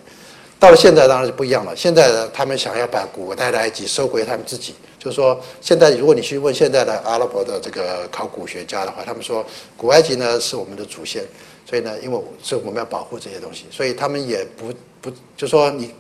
[0.58, 1.76] 到了现在当然是不一样了。
[1.76, 9.46] 现在呢，他们想要把古代的埃及收回他们自己，就是说，现在如果你去问现在的阿拉伯的这个考古学家的话，他们说
[9.78, 11.24] 古埃及呢是我们的祖先，
[11.66, 15.94] 所以呢，因为是我们要保护这些东西，所以他们也不不就说你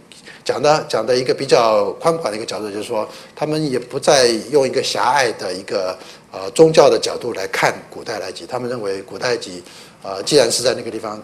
[0.43, 5.97] 讲的讲的一个比较宽广的一个角度，就是说他们也不再用一个狭隘的一个
[6.32, 9.63] 呃宗教的角度来看古代埃及，他们认为古代埃及
[10.04, 11.21] 呃既然是在那个地方，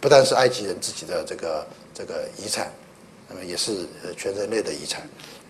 [0.00, 1.66] 不但是埃及人自己的这个。
[1.98, 2.70] 这个遗产，
[3.26, 3.86] 那么也是
[4.18, 5.00] 全人类的遗产。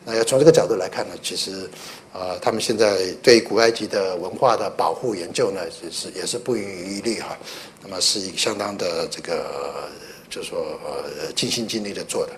[0.04, 1.68] 那要从这个角度来看呢，其实，
[2.12, 7.36] 呃，他们现在对古埃及的文化的保护研究呢，也是也是不遗余力哈。
[7.82, 9.88] 那么是一个相当的这个，
[10.28, 12.32] 就是说呃尽心尽力的做的，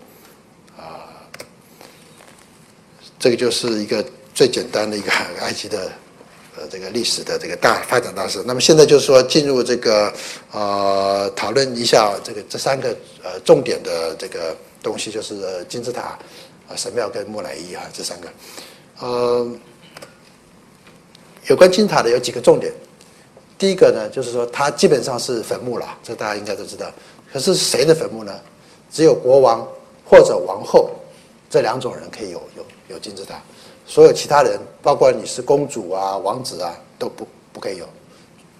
[0.82, 1.08] 啊，
[3.18, 5.90] 这个就是一个最简单的一个 埃及的。
[6.60, 10.12] 呃，这个历史的这个大发展大事，那么现在就是说进入这个
[10.50, 12.88] 呃讨论一下这个这三个
[13.22, 16.18] 呃重点的这个东西，就是金字塔、
[16.66, 18.28] 啊神庙跟木乃伊啊这三个。
[18.98, 19.48] 呃，
[21.46, 22.72] 有关金字塔的有几个重点，
[23.58, 26.90] 第一个呢就是说它基本上是坟墓了，这大家应该都知道。
[27.32, 28.32] 可是谁的坟墓呢？
[28.90, 29.66] 只有国王
[30.08, 30.88] 或者王后
[31.50, 33.34] 这两种人可以有有有金字塔。
[33.84, 37.86] 所有其他人，包括你是公主啊、王子啊，都不不可以有，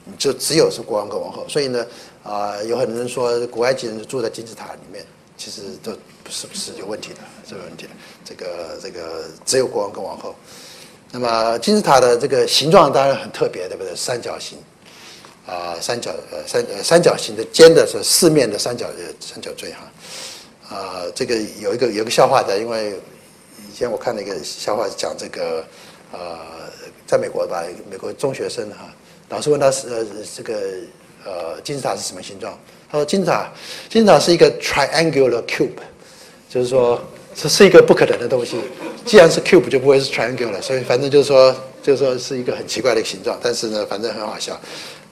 [0.05, 1.47] 你就只有是国王跟王后。
[1.49, 1.87] 所以呢，
[2.23, 5.05] 啊，有很多人说古埃及人住在金字塔里面，
[5.37, 5.93] 其实都
[6.25, 7.91] 不是不是有问题的，是有问题的。
[8.25, 10.35] 这个这个只有国王跟王后。
[11.11, 13.95] 那么金字塔的这个形状当然很特别，对不对？
[13.95, 14.59] 三角形，
[15.49, 22.95] 啊，三角呃三呃三角形的尖的是四面的三角呃三角锥哈，啊，这个有一个有个笑话的，因为。
[23.71, 25.65] 以前我看了一个笑话，讲这个，
[26.11, 26.37] 呃，
[27.07, 28.93] 在美国吧，美国中学生哈，
[29.29, 30.59] 老师问他是呃这个
[31.25, 32.59] 呃金字塔是什么形状？
[32.91, 33.53] 他说金字塔
[33.89, 35.79] 金字塔是一个 triangular cube，
[36.49, 37.01] 就是说
[37.37, 38.57] 这是一个不可能的东西。
[39.05, 43.39] 既然是 cube 就不会是 triangular，所以反正就是说就是说是一个很奇怪的形状。
[43.41, 44.59] 但是呢，反正很好笑。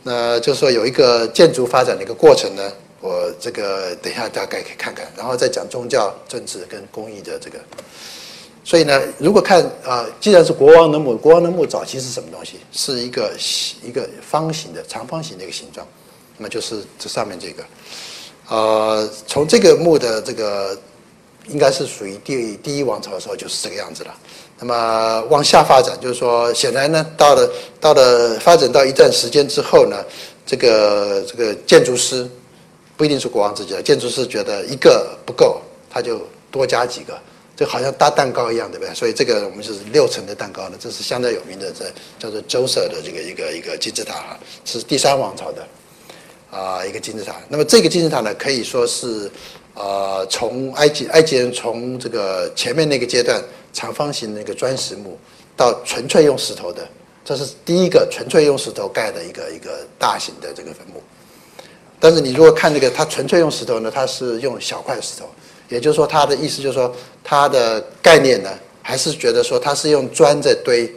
[0.08, 2.62] 那就是说有一个建筑发展的一个过程呢，
[3.00, 7.58] 我这个等一下大概可以看看，然后再讲宗教、政治跟公益的这个。
[8.62, 12.60] 所以呢，如果看啊，既然是国王的墓，国王的墓早期是什么东西？
[12.70, 13.32] 是一个
[13.82, 15.84] 一个方形的长方形的一个形状，
[16.36, 17.64] 那么就是这上面这个，
[18.48, 20.78] 呃，从这个墓的这个
[21.48, 24.14] 应该是属于第第一王朝的时候就是这个样子了。
[24.58, 29.96] 那么往下发展，就是说，显然呢，到了到了发展到一段时间之后呢，
[30.46, 32.28] 这个这个建筑师
[32.96, 37.18] 不一定是国王自己的，建筑师觉得一个不够，他就多加几个。
[37.56, 38.94] 就好像搭蛋糕一样，对不对？
[38.94, 41.86] 所以这个我们就是六层的蛋糕呢，这是相当有名的，这
[42.18, 45.66] 叫做周舍的这个一个一个金字塔，是第三王朝的
[46.50, 47.34] 啊一个金字塔。
[47.48, 49.30] 那么这个金字塔呢，可以说是
[49.76, 53.40] 呃从埃及埃及人从这个前面那个阶段
[53.72, 55.16] 长方形那个砖石墓，
[55.56, 56.84] 到纯粹用石头的，
[57.24, 61.00] 这是第一个纯粹用石头盖的一个一个大型的这个坟墓。
[62.00, 65.28] 但是你如果看那个它纯粹用石头呢，它是用小块石头。
[65.68, 68.48] 也就是说，他的意思就是说，他的概念呢，
[68.82, 70.88] 还是觉得说他是用砖在堆。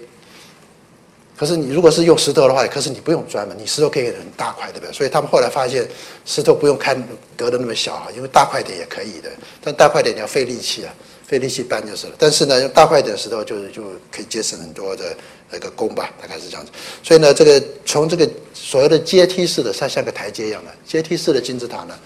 [1.40, 4.92] 可是你如果是用石头的话，可是你不用砖嘛，你石头可以很大块，对不对？
[4.92, 5.88] 所以他们后来发现，
[6.26, 7.02] 石头不用看
[7.38, 9.32] 隔的那么小啊，因为大块点也可以的，
[9.64, 10.94] 但大块点你要费力气啊，
[11.26, 12.14] 费力气搬就是了。
[12.18, 15.16] 但是呢，用大块点石头就是就可以节省很多的
[15.50, 16.74] 那个工吧，大概是这样子。
[17.02, 21.98] 所以呢，这个从这个所谓的阶梯式的，它像个台阶一样的阶梯式的金字塔呢，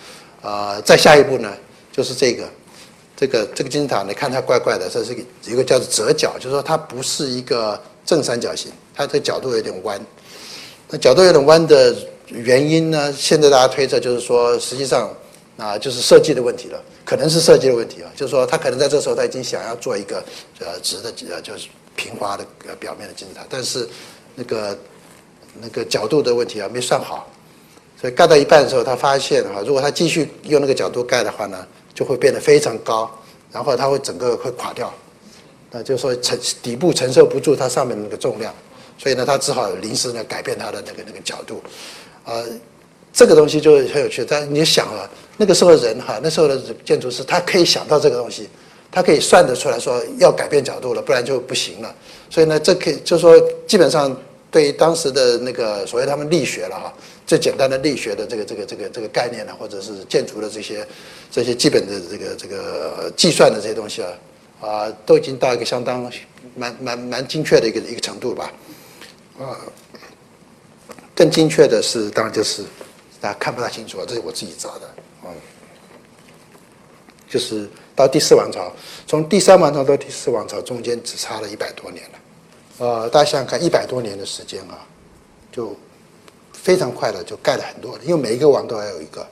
[0.43, 1.51] 啊，再下一步呢？
[1.91, 2.47] 就是这个，
[3.17, 9.99] 这个这个金字塔，你看它怪怪的，这是个一个叫做折角，就是说它不是一个正三角形，它的角度有点弯。
[10.89, 11.95] 那角度有点弯的
[12.27, 13.11] 原因呢？
[13.13, 15.09] 现在大家推测就是说，实际上
[15.57, 20.23] 啊，就是设计的问题了，可能是设计的问题啊，就是说他可能在这时候他已经想要做一个
[20.59, 23.87] 呃直的呃就是平滑的呃表面的金字塔，但是
[24.35, 24.77] 那个
[25.61, 27.27] 那个角度的问题啊没算好。
[27.99, 33.09] 所以盖到一半的时候，他发现哈，如果他继续用那个角度盖的话呢，就会变得非常高，
[33.51, 34.93] 然后它会整个会垮掉，
[35.71, 38.53] 那就是说承底部承受不住它上面那个重量，
[39.03, 41.61] 所以呢，他只好临时呢改变他的那个那个角度，
[42.23, 42.45] 呃，
[43.11, 44.23] 这个东西就很有趣。
[44.23, 48.47] 但你想啊，那个时候人哈，那时候的建筑师他可以想到这个东西，
[48.89, 51.93] 他可以算得出来说要改变角度了，不然就不行了。
[52.29, 53.37] 所以呢，这可以就是说
[53.67, 54.17] 基本上
[54.49, 56.93] 对于当时的那个所谓他们力学了哈。
[57.25, 60.85] 最简单的力学的这个这个这个这个概念呢，或者是建筑的这些
[61.31, 64.09] 这些基本的这个这个计算的这些东西啊，
[64.59, 66.11] 啊，都已经到一个相当
[66.55, 68.51] 蛮蛮蛮精确的一个一个程度吧，
[69.39, 69.57] 啊，
[71.15, 72.63] 更精确的是当然就是
[73.19, 74.89] 大家看不大清楚啊，这是我自己找的，
[75.23, 75.29] 嗯，
[77.27, 78.71] 就是到第四王朝，
[79.07, 82.19] 从第三王朝到第四王朝中间只差了一百多年了。
[82.79, 84.79] 呃，大家想想看，一百多年的时间啊，
[85.51, 85.75] 就
[86.51, 89.25] 非常快的就盖了很多，因为每一个王都要有一个。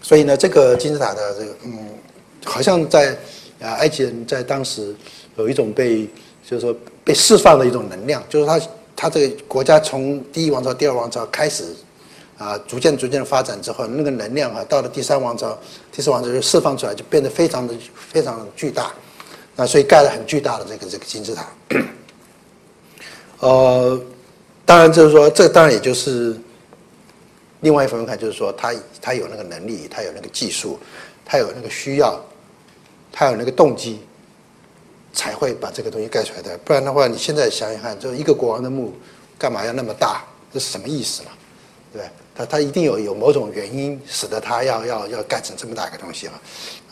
[0.00, 1.98] 所以呢，这个金字塔的这个嗯，
[2.44, 3.16] 好像在
[3.60, 4.94] 啊，埃及人在当时
[5.36, 6.08] 有一种被
[6.44, 6.76] 就是说
[7.08, 8.60] 被释放的一种能量，就是他
[8.94, 11.64] 他这个国家从第一王朝、第二王朝开始
[12.36, 15.58] 啊，逐渐逐渐的发展之后，那个能量啊，到了第三王朝、
[15.90, 18.92] 第四王朝就释放出来，就变得非常的非常巨大。
[19.56, 21.46] 那所以盖了很巨大的这个这个金字塔。
[23.40, 23.98] 呃，
[24.66, 26.36] 当然就是说，这当然也就是
[27.60, 30.78] 另外一方面看，就是说他他有那个能力，他有那个技术，
[31.24, 32.22] 他有那个需要，
[33.10, 33.98] 他有那个动机，
[35.18, 36.56] 才会把这个东西盖出来的。
[36.58, 38.94] 不然的话，你现在想想看，就一个国王的墓，
[39.36, 40.22] 干嘛要那么大？
[40.52, 41.30] 这是什么意思嘛？
[41.92, 42.02] 对
[42.36, 46.40] 他他一定有有某种原因，使得他要要要盖成这么大一个东西啊！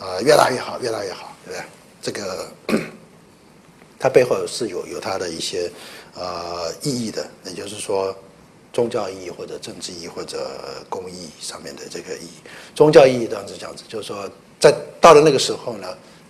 [0.00, 1.64] 呃，越大越好，越大越好，对不对？
[2.02, 2.48] 这个
[4.00, 5.70] 它背后是有有它的一些。
[6.18, 8.16] 呃，意义的，也就是说，
[8.72, 10.50] 宗教意义或者政治意义或者
[10.88, 12.40] 公益上面的这个意义。
[12.74, 14.26] 宗教意义当然是这样子，就是说，
[14.58, 15.86] 在到了那个时候呢，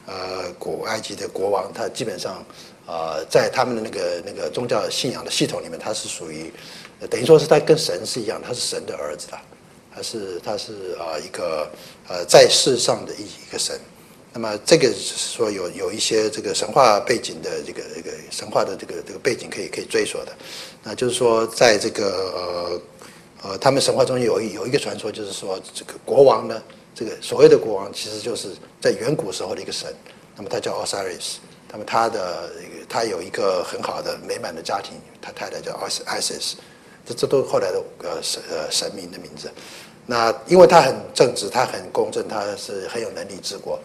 [0.07, 2.45] 呃，古埃及的国王他基本上，
[2.87, 6.53] 呃，在他们的那个那个宗教信仰的系统里面，他是属于，
[7.11, 9.42] 等于说是他跟神是一样，他是神的儿子了，
[9.95, 11.69] 他是他是啊一个
[12.09, 13.79] 呃在世上的一一个神。
[14.33, 20.33] 那么这个是说有有一些这个神话背景的这个这个神话的这个这个背景可以可以追溯的，
[20.83, 22.81] 那就是说在这个呃
[23.42, 26.62] 呃他们神话中有一有一个传说，就是说这个国王呢，
[26.96, 28.48] 这个所谓的国王其实就是
[28.80, 29.94] 在远古时候的一个神，
[30.35, 31.37] 那么他叫 Osiris，
[31.70, 32.50] 那么他的
[32.88, 35.72] 他有一个很好的美满的家庭，他太太叫
[36.06, 36.54] Isis，
[37.04, 39.52] 这这都后来的呃神呃神明的名字，
[40.06, 43.78] 那因为他很正直，他很公正，他是很有能力治国。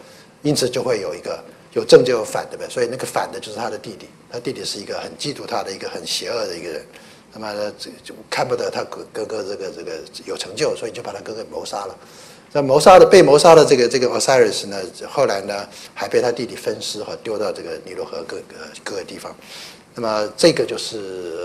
[0.44, 1.38] 因此就会有一个
[1.72, 2.66] 有正就有反，的呗？
[2.68, 6.84] 所以那个反的就是他的弟弟，他弟弟是一个很嫉妒他的一个很邪恶的一个人，
[7.32, 11.96] 那么呢，这就看不得他哥哥哥这个这个有成就，所以就把他哥哥谋杀了。
[12.52, 14.76] 那谋杀的被谋杀的这个这个 Osiris 呢，
[15.08, 18.42] 后来呢还被他弟弟分尸和丢到这个尼罗河各个
[18.84, 19.34] 各个地方。
[19.94, 21.38] 那么这个就是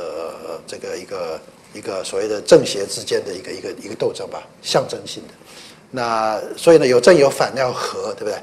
[0.65, 1.39] 这个一个
[1.74, 5.34] 一个所谓的正邪之间的一个一个一个斗争吧，象征性的。
[5.91, 8.36] 那所以呢，有正有反，要和，对不对？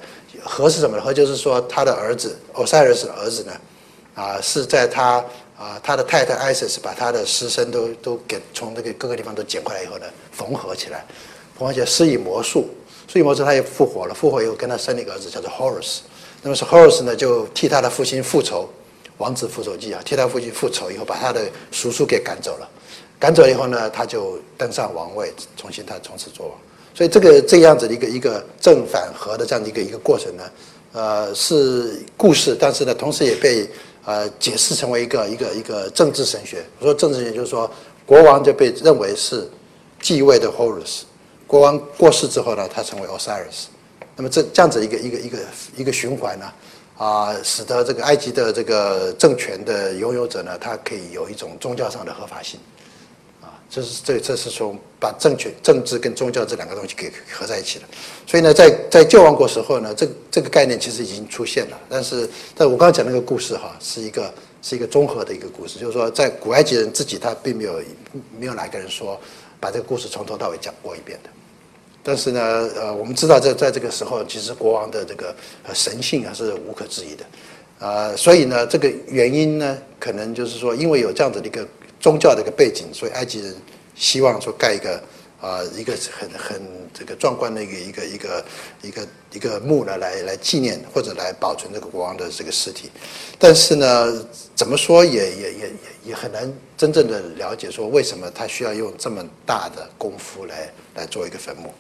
[0.43, 1.03] 和是什么呢？
[1.03, 3.53] 和就是说，他的儿子 Osiris 的儿子呢，
[4.15, 5.25] 啊，是在他
[5.57, 11.05] 啊，他的太太 Isis 把他的尸身都都给从那个各个地方都捡回来以后呢，缝合起来，
[11.59, 12.67] 缝合起来施以魔术，
[13.07, 14.15] 施以魔术，他也复活了。
[14.15, 15.99] 复活以后，跟他生了一个儿子，叫做 Horus。
[16.43, 18.69] 那么是 Horus 呢，就替他的父亲复仇，
[19.19, 22.69] 王子复仇记啊，替他父亲复仇以后，把他的叔叔给赶走了。
[23.19, 26.59] 赶走以后呢，他就登上王位，重新他从此做王。
[26.95, 30.45] 所以这个这样子的一个一个正反合的这样的一个一个过程呢，
[30.93, 33.69] 呃，是故事，但是呢，同时也被
[34.05, 36.65] 呃解释成为一个一个一个政治神学。
[36.79, 37.71] 我说政治神学就是说，
[38.05, 39.49] 国王就被认为是
[40.01, 41.03] 继位的 Horus，
[41.55, 43.67] 国王过世之后呢，他成为 Osiris。
[44.17, 45.39] 那么这这样子一个一个一个
[45.77, 46.53] 一个循环呢，
[46.99, 52.59] 啊，使得这个埃及的这个政权的拥有者呢，他可以有一种宗教上的合法性。
[53.41, 57.85] 啊这是这这是从把政权、政治跟宗教这两个东西给合在一起了，
[58.27, 61.79] 所以呢，在在旧王国时候呢，这这个概念其实已经出现了。
[61.89, 67.81] 但是，在我刚刚讲那个故事哈，是一个是一个综合的一个故事，就是说，在古埃及人自己他并没有
[68.41, 69.21] 没有哪个人说
[69.61, 71.31] 把这个故事从头到尾讲过一遍的。
[72.05, 72.41] 但是呢，
[72.77, 75.35] 呃，我们知道在在这个时候，其实国王的这个
[75.73, 77.25] 神性啊是无可置疑的，
[77.85, 81.67] 啊，所以呢，这个原因呢，可能就是说，因为有这样子的一个。
[82.01, 83.57] 宗教的一个背景，所以埃及人
[83.95, 85.03] 希望说盖一个
[85.41, 86.63] 啊一个很很
[86.93, 88.45] 这个壮观的一个一个一个
[88.83, 92.91] 一个一个墓呢，来来纪念或者来保存这个国王的这个尸体。
[93.39, 94.13] 但是呢，
[94.55, 95.69] 怎么说也也也也
[96.09, 101.73] 也很难真正的了解说为什么他需要用这么大的功夫来来做一个坟墓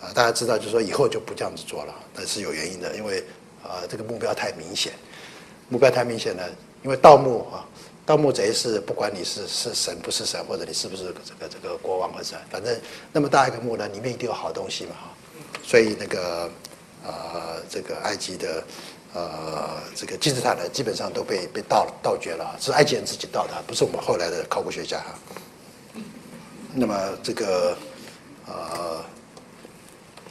[0.00, 0.10] 啊？
[0.14, 3.22] 大家知道，就是说以后就不这样子做了，那是有原因的，因为
[3.62, 4.92] 啊这个目标太明显，
[5.68, 6.48] 目标太明显了，
[6.82, 7.66] 因为盗墓啊。
[8.06, 12.76] 盗墓贼是不管你是是神不是神，或者你是不是这个这个国王或者反正
[13.12, 15.14] 那么大一个墓呢，里面一定有好东西嘛哈。
[15.62, 16.50] 所以那个
[17.06, 18.64] 呃这个埃及的
[19.14, 25.14] 呃这个金字塔呢，基本上都被被盗盗掘了，是埃及人自己盗的，不是我们后来的考古学家哈。
[26.74, 27.76] 那么这个
[28.48, 28.54] 呃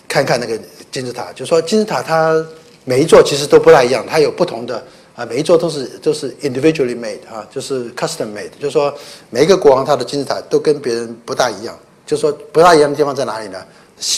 [0.09, 0.59] 看看那个
[0.91, 2.45] 金字塔，就说金字塔它
[2.83, 4.83] 每一座其实都不大一样，它有不同的。
[5.15, 8.93] 啊，每一座都是都是 individually made 啊，就是 custom made，就是说
[9.29, 11.77] 每一个国王他的金字塔都跟别人不大一样。
[12.05, 13.61] 就是说不大一样的地方在哪里呢？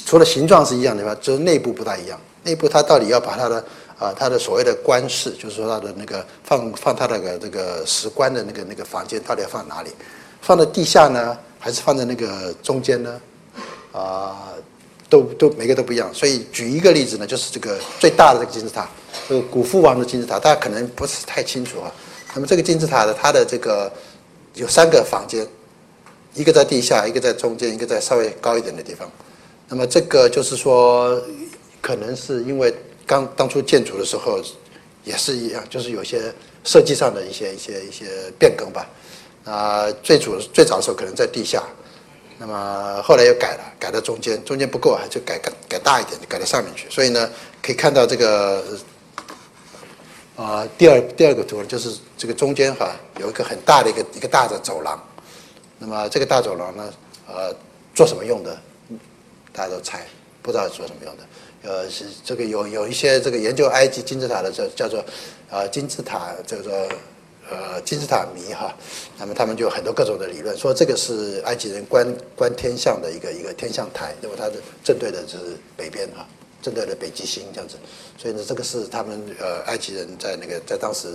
[0.06, 2.20] 除了形状是一样的话，就是内部不大一样。
[2.44, 3.66] 内部它到底要把它的
[3.98, 9.90] 啊，它的所谓的官室，就是说它的那个放放它那个这个石棺的那个那个房间，到底要放哪里？
[10.40, 13.22] 放在地下呢，还是放在那个中间呢？
[13.92, 14.54] 啊，
[15.12, 16.10] 都都每个都不一样。
[16.12, 18.90] 所以举一个例子呢，就是这个最大的这个金字塔，
[19.30, 21.92] 这个古父王的金字塔，大家可能不是太清楚啊。
[22.34, 23.92] 那么这个金字塔的它的这个
[24.56, 25.46] 有三个房间，
[26.34, 29.08] 一个在地下，一个在中间，一个在稍微高一点的地方。
[29.68, 31.22] 那么这个就是说，
[31.82, 32.74] 可能是因为。
[33.04, 34.40] 刚当初建筑的时候
[35.04, 36.34] 也是一样，就是有些
[36.64, 38.06] 设计上的一些一些一些
[38.40, 38.88] 变更吧。
[39.44, 41.62] 啊，最主最早的时候可能在地下，
[42.42, 46.90] 那么后来又改了，改到中间，中间不够，还就改改改大一点，改到上面去。
[46.90, 47.30] 所以呢，
[47.62, 48.64] 可以看到这个
[50.36, 55.00] 啊，第二第二个图就是这个中间哈有一个很大的一个一个大的走廊。
[55.78, 56.92] 那么这个大走廊呢，
[57.28, 57.56] 呃，
[57.94, 58.60] 做什么用的？
[59.54, 60.04] 大家都猜，
[60.42, 61.24] 不知道做什么用的。
[61.62, 65.06] 呃，是这个有有一些这个研究埃及金字塔的叫叫做，
[65.52, 66.74] 啊金字塔叫做
[67.52, 68.74] 呃金字塔迷哈，
[69.20, 76.26] 那么他们就很多各种的理论，说这个是埃及人观观天象的一个一个天象台，那么它的正对的就是北边哈，
[76.62, 77.76] 正对的北极星这样子，
[78.18, 81.08] 所以呢这个是他们呃埃及人在那个在当时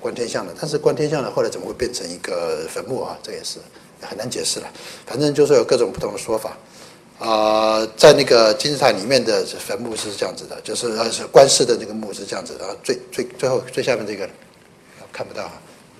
[0.00, 3.16] 观天象的，但是观天象呢后来怎么会变成一个坟墓啊？
[3.22, 3.58] 这也是
[4.02, 4.68] 很难解释了，
[5.06, 6.56] 反正就是有各种不同的说法。
[7.18, 14.28] 啊，在那个金字塔里面的坟墓是这样子的，就是呃是官式的那个墓是这样子的，最最最后最下面这个
[15.12, 15.50] 看不到，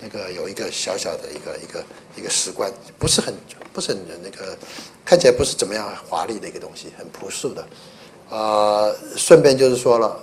[0.01, 1.85] 那个有一个小小的一个一个
[2.17, 3.35] 一个石棺，不是很
[3.73, 4.57] 不是很那个
[5.05, 7.67] 看起来不是怎么样华丽的一个东西，很朴素的。
[8.31, 10.19] 啊，顺便就是说了，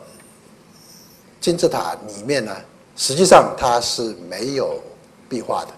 [1.41, 2.55] 金字塔里面呢，
[2.95, 4.79] 实际上它是没有
[5.27, 5.71] 壁画的。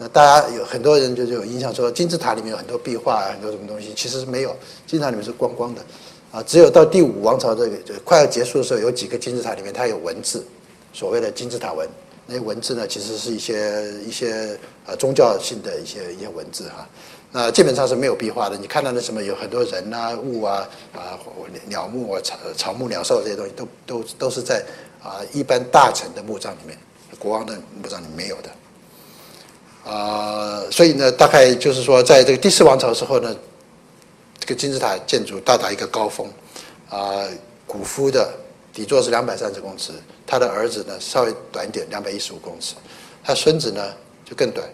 [0.00, 5.82] 那大家有很多人就就有印象说金字塔里面有很多壁画，很多什么东西，其实是没有，金字塔里面是光光的，
[6.30, 10.46] 啊，只有到第五王朝这个就快要结束的时候，有几个金字塔里面它有文字，
[10.92, 11.88] 所谓的金字塔文，
[12.30, 16.86] 那些文字呢，其实是一些一些呃宗教性的一些一些文字哈，
[17.32, 18.56] 那基本上是没有壁画的。
[18.58, 21.18] 你看到那什么有很多人啊、物啊、啊
[21.68, 24.62] 鸟木啊、草草木鸟兽这些东西，都都都是在
[25.02, 26.76] 啊一般大臣的墓葬里面，
[27.18, 29.90] 国王的墓葬里没有的。
[29.90, 33.34] 啊，所以呢，大概就是说，在这个第四王朝时候呢，
[34.38, 36.30] 这个金字塔建筑到达一个高峰，
[36.90, 37.24] 啊，
[37.66, 38.30] 古夫的
[38.78, 39.90] 底座是两百三十公尺，
[40.24, 42.76] 他的儿子呢稍微短一点，两百一十五公尺，
[43.24, 43.82] 他孙子呢
[44.24, 44.64] 就更短，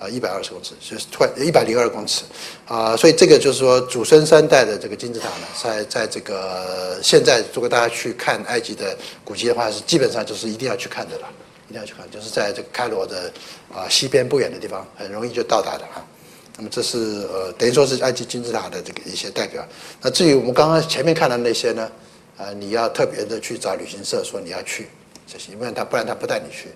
[0.00, 2.24] 啊，一百二十公尺，就是突然一百零二公尺，
[2.66, 11.28] 啊，所以这个就是说祖孙三代的这个金字塔呢，在在这个现在如果大家去看埃及的古迹的话，是基本上就是一定要去看的了。
[11.68, 13.32] 一定要去看，就是在这个开罗的
[13.72, 16.04] 啊西边不远的地方，很容易就到达的哈。
[16.58, 16.98] 那么这是
[17.32, 19.66] 呃等于说是埃及金字塔的这个一些代表。
[20.02, 21.90] 那至于我们刚刚前面看的那些呢，
[22.42, 24.88] 啊你要特别的去找旅行社说你要去
[25.26, 26.68] 这些，因为他不然他不带你去。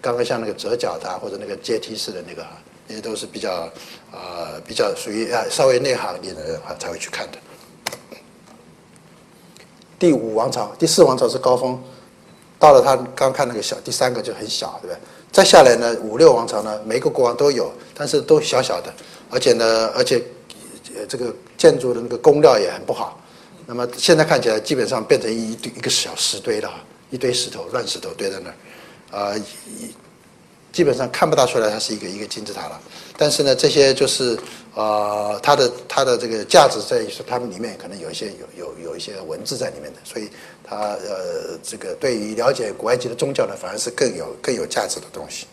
[0.00, 2.50] 刚刚像那个折角塔或者那个阶梯式的那个哈，
[2.88, 3.70] 那些都是比较
[4.10, 7.38] 啊比较属于啊稍微内行一点的人啊才会去看的。
[9.98, 11.80] 第五王朝，第四王朝是高峰。
[12.58, 15.00] 到了他刚看那个小，第三个就很小，对不对？
[15.30, 18.92] 再下来呢，五六王朝呢，每个国王都有，但是都小小的，
[19.30, 20.22] 而且呢，而且
[21.08, 23.21] 这个建筑的那个工料也很不好。
[23.66, 26.70] 那么现在看起来，基本上变成一堆一个小石堆了，
[27.10, 28.50] 一堆石头，乱石头堆在那
[29.16, 29.34] 儿，啊，
[30.72, 32.80] 基本上看不大出来它是一个一个金字塔了。
[33.16, 34.36] 但是呢，这些就是
[34.74, 40.28] 呃，它的它的这个价值在于说，它们里面可能有一些有有有一些文字在里面的，所以
[40.64, 45.46] 它呃，这个对于了解古埃及的宗教呢，反而是更有更有价值的东西。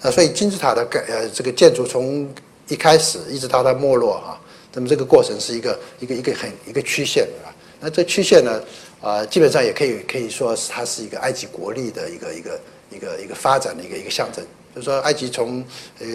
[0.00, 2.28] 那所以金字塔的改呃这个建筑从
[2.68, 4.40] 一开始一直到它没落啊，
[4.74, 7.50] 那么这个过程是一个一个一个很一个曲线啊。
[7.80, 8.62] 那这曲线呢，
[9.00, 12.60] 啊，基本上也可以可以说是它是一个埃及国力的一个一个
[12.90, 14.44] 一个一个发展的一个一个象征。
[14.74, 15.62] 就是说，埃及从
[15.98, 16.06] 呃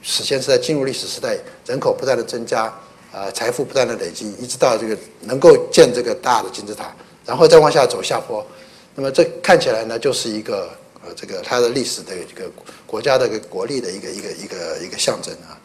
[0.00, 1.36] 史前时代进入历史时代，
[1.66, 2.72] 人口不断的增加，
[3.12, 6.94] 啊，财富不断的累积，一直到这个能够建这个大的金字塔，
[7.24, 8.46] 然后再往下走下坡，
[8.94, 10.70] 那么这看起来呢，就是一个
[11.02, 12.48] 呃这个它的历史的一个
[12.86, 15.58] 国家的一个国力的一个一个一个一个象征啊。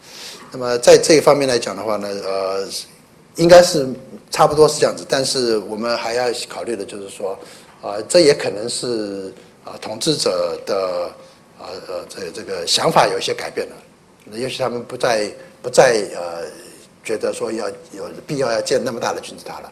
[0.51, 2.67] 那么在这一方面来讲的话呢，呃，
[3.35, 3.87] 应该是
[4.29, 7.37] 差不多是这样子，但是我们还要考虑的就是说，
[7.81, 9.33] 啊，这也可能是
[9.63, 11.11] 啊统治者的。
[11.63, 13.75] 呃呃，这这个想法有一些改变了，
[14.35, 15.31] 也许他们不再
[15.61, 16.41] 不再呃
[17.03, 19.71] 觉得说要有必要要建那么大的金字塔了。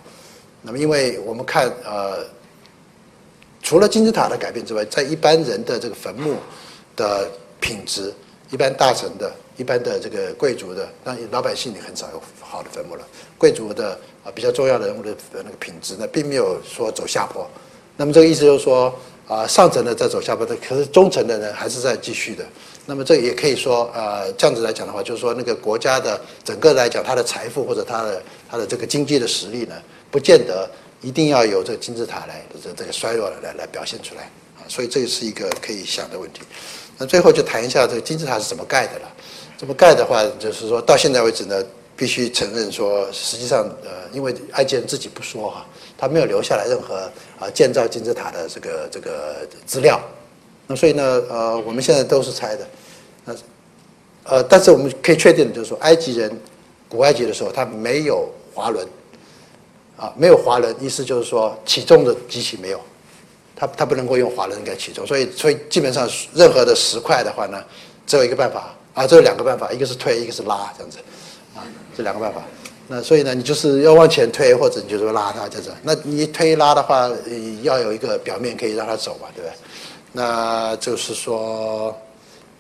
[0.61, 2.23] 那么，因为我们看呃，
[3.63, 6.35] 除了金字塔的改变之外，在一般人的这个坟墓
[6.95, 7.27] 的
[7.59, 8.13] 品质
[8.51, 13.05] 一般大臣的、一般的这个贵族的，那老百姓你很少有好的坟墓了。
[13.37, 13.91] 贵族的
[14.23, 17.45] 啊比较重要的人物的那个品质呢，并没有说走下坡。
[17.97, 18.97] 那么这个意思就是说
[19.27, 22.45] 啊，上层的在走下坡的，可是中层的人还是在继续的。
[22.85, 29.75] 那么这也可以说呃，这样子来讲的话，就是说那个国家的整个来讲，它的财富或者它的它的这个经济的实力呢，
[30.09, 34.23] 不见得一定要由这个金字塔来这这个衰弱来来表现出来
[34.57, 34.63] 啊。
[34.69, 36.41] 所以这是一个可以想的问题。
[36.99, 39.11] 那最后就谈一下这个金字塔是怎么盖的了。
[39.57, 41.63] 怎么盖的话，就是说到现在为止呢，
[41.95, 45.65] 必须承认说，实际上呃，因为埃及人自己不说哈，
[45.97, 49.99] 他没有留下来任何啊建造金字塔的这个这个资料。
[50.67, 52.67] 那所以呢，呃，我们现在都是猜的。
[53.25, 53.35] 那
[54.23, 56.31] 呃，但是我们可以确定的就是说，埃及人
[56.87, 58.87] 古埃及的时候，他没有滑轮
[59.97, 62.79] 啊，没有滑轮，意思就是说起重的机器没有。
[63.59, 67.61] 它它不能够用滑轮给起重，所以所以基本上任何的石块的话呢，
[68.07, 70.97] 只有一个办法啊，只有两个办法，一个是推，一个是拉，这样子
[71.53, 71.61] 啊，
[71.95, 72.41] 这两个办法。
[72.87, 75.71] 那所以呢，你就是要往前推，或者你就是拉它，这样子。
[75.83, 77.11] 那你推拉的话，
[77.61, 79.53] 要有一个表面可以让它走嘛，对不对？
[80.13, 81.95] 那就是说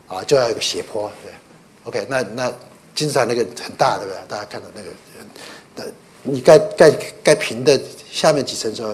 [0.07, 1.31] 啊，就要有个斜坡，对。
[1.85, 2.53] OK，那那
[2.93, 4.19] 金字塔那个很大，对不对？
[4.27, 4.89] 大家看到那个，
[5.75, 5.83] 那
[6.21, 6.91] 你盖盖
[7.23, 7.79] 盖平的
[8.11, 8.93] 下面几层之后，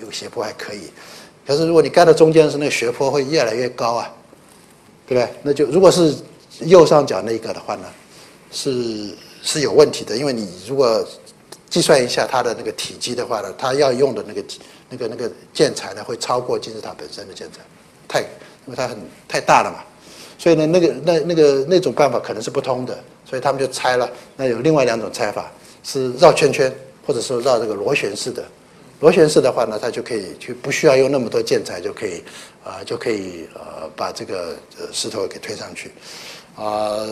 [0.00, 0.90] 有斜坡还可以。
[1.46, 4.10] 可是如果你盖到中间是那个斜坡会越来越高啊，
[5.06, 5.34] 对不对？
[5.42, 6.14] 那就如果是
[6.60, 7.84] 右上角那个的话呢，
[8.52, 9.12] 是
[9.42, 11.04] 是有问题的，因为你如果
[11.68, 14.44] 计算一下它的那个体积的话呢，它要用的那个
[14.88, 17.58] 那个那个建材呢会超过金字塔本身的建材，
[18.06, 19.82] 太因为它很太大了嘛，
[20.38, 24.08] 所以呢那个那那个那种办法可能是不通的，所以他们就拆了。
[24.36, 25.50] 那有另外两种拆法
[25.82, 26.72] 是绕圈圈，
[27.04, 28.44] 或者说绕这个螺旋式的。
[29.02, 32.22] 螺旋式的话呢，它就可以就不需要用那么多建材就可以，
[32.62, 35.90] 啊，就可以呃把这个呃石头给推上去，
[36.54, 37.04] 啊，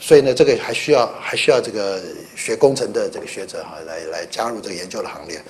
[0.00, 2.00] 所以呢，这个还需要还需要这个
[2.34, 5.42] 学工程的这个学者哈来来加入这个研究的行列，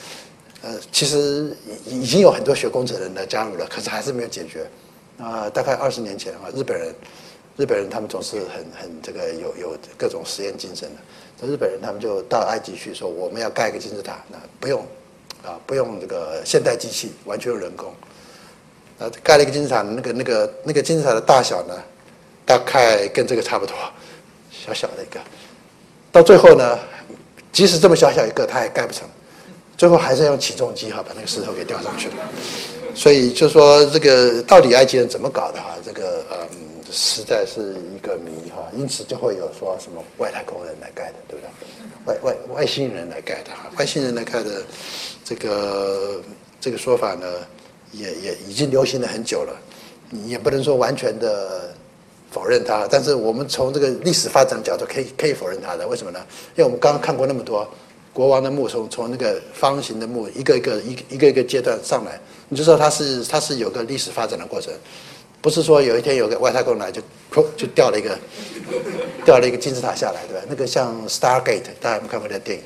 [0.62, 4.68] 呃，其实已已经有很多学工程的人来加入了，可是还是没有解决，
[5.16, 6.92] 啊，大概二十年前啊，日本人
[7.56, 10.96] 日本人他们总是很很这个有有各种实验精神的。
[11.42, 14.80] 日本人他们就到埃及去说我们要盖一个金字塔，那不用，
[15.44, 17.92] 啊不用这个现代机器，完全用人工，
[18.98, 21.74] 啊盖了一个金字塔，那个那个那个金字塔的大小呢，
[22.46, 23.76] 大概跟这个差不多，
[24.50, 25.20] 小小的一个，
[26.10, 26.78] 到最后呢，
[27.52, 29.06] 即使这么小小一个，它也盖不成，
[29.76, 32.14] 最后还是用起重机哈把那个石头给吊上去了，
[32.94, 36.65] 所以就说这个到底埃及人怎么搞的哈，这个嗯。
[36.96, 41.50] 实在是一个谜哈，因此就会有说什么外太空人来盖的，对不对？
[42.06, 44.62] 外外外星人来盖的哈，外星人来盖的
[45.22, 46.22] 这个
[46.58, 47.26] 这个说法呢，
[47.92, 49.54] 也也已经流行了很久了，
[50.08, 51.74] 你也不能说完全的
[52.30, 56.18] 否认它，但是我们从这个历史发展角度可以可以否认它的，为什么呢？
[56.54, 57.68] 因为我们刚刚看过那么多
[58.14, 62.18] 国王的墓，从从那个方形的墓一个一个一一个一个阶段上来，
[62.48, 64.72] 你就说它是它是有个历史发展的过程。
[65.46, 67.00] 不是说有一天有个外太空来就
[67.56, 68.18] 就掉了一个
[69.24, 70.44] 掉了一个金字塔下来，对吧？
[70.48, 72.64] 那个像《Star Gate》，大家有没有看过那电影？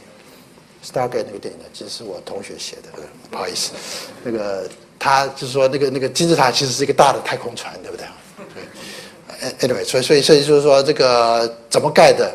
[0.90, 2.88] 《Star Gate》那个电影呢，其实是我同学写的，
[3.30, 3.72] 不好意思。
[4.24, 4.66] 那个
[4.98, 8.06] 他就是说，那个那个金字塔其实是一个大的太空船，对不对？
[9.58, 9.68] 对。
[9.68, 12.34] Anyway，所以所以所以就是说，这个怎么盖的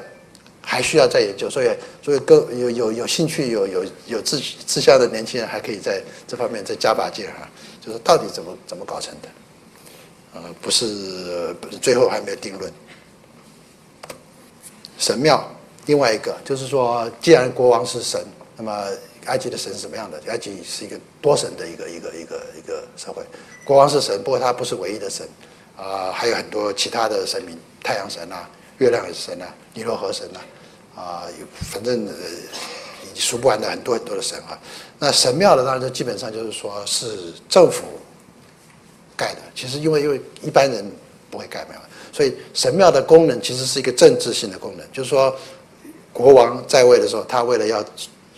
[0.61, 1.49] 还需要再研究。
[1.49, 1.69] 所以
[2.03, 7.49] 所以更有有有兴趣有有有志志向的年轻人，还可以在这方面再加把劲哈。
[7.83, 9.29] 就是到底怎么怎么搞成的？
[10.36, 12.69] 呃，不是，最后还没有定论。
[14.97, 15.41] 神庙，
[15.86, 18.21] 另外一个就是说，既然国王是神，
[18.57, 18.86] 那么
[19.27, 20.21] 埃及的神是什么样的？
[20.27, 23.23] 埃及是一个多神的一个一个一个一个社会，
[23.63, 25.25] 国王是神，不过他不是唯一的神，
[25.77, 31.23] 啊，还有很多其他的神明，太阳神啊，月亮神啊，尼罗河神啊，啊，
[31.71, 32.09] 反正
[33.13, 34.59] 数不完的很多很多的神啊。
[34.99, 37.83] 那神庙的当然就基本上就是说是政府。
[39.16, 40.86] 盖的，其实因为因为一般人
[41.30, 41.80] 不会盖庙，
[42.11, 45.36] 所以神庙的功能其实是一个政治性的功能，就是说
[46.13, 47.84] 国王在位的时候，他为了要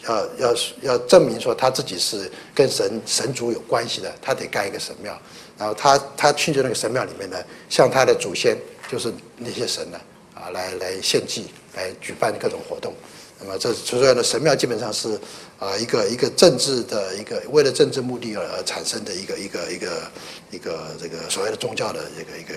[0.08, 5.20] 要要要证明说他自己是跟神神主有关系的，他得盖一个神庙，
[5.58, 7.38] 然后他他去的那个神庙里面呢，
[7.70, 8.58] 向他的祖先
[8.90, 10.00] 就是那些神呢
[10.34, 12.94] 啊来来献祭，来举办各种活动。
[13.40, 15.20] 那么这所谓的神庙基本上是
[15.60, 20.12] 啊一个一个政治的一个为了政治目的而产生的一个一个一个
[20.52, 22.54] 一个这个所谓的宗教的一个一个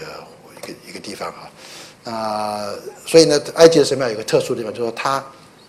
[0.56, 2.74] 一个一个地方啊啊
[3.06, 5.22] 所以呢埃及的神庙有个特殊地方，就是说它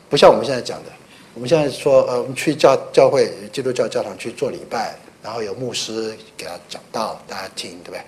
[0.09, 0.91] 不像我们现在讲的，
[1.33, 8.01] 我们现在说呃我们去教教会基督教教堂去做礼拜，然后有牧师给他讲道，大家听，对不对？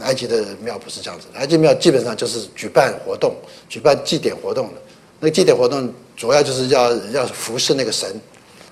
[0.00, 3.34] 埃及的庙不是这样子，埃及庙基本上就是举办活动、
[3.68, 4.80] 举办祭典活动的。
[5.24, 8.20] 那个祭典活动主要就是要要服侍那个神，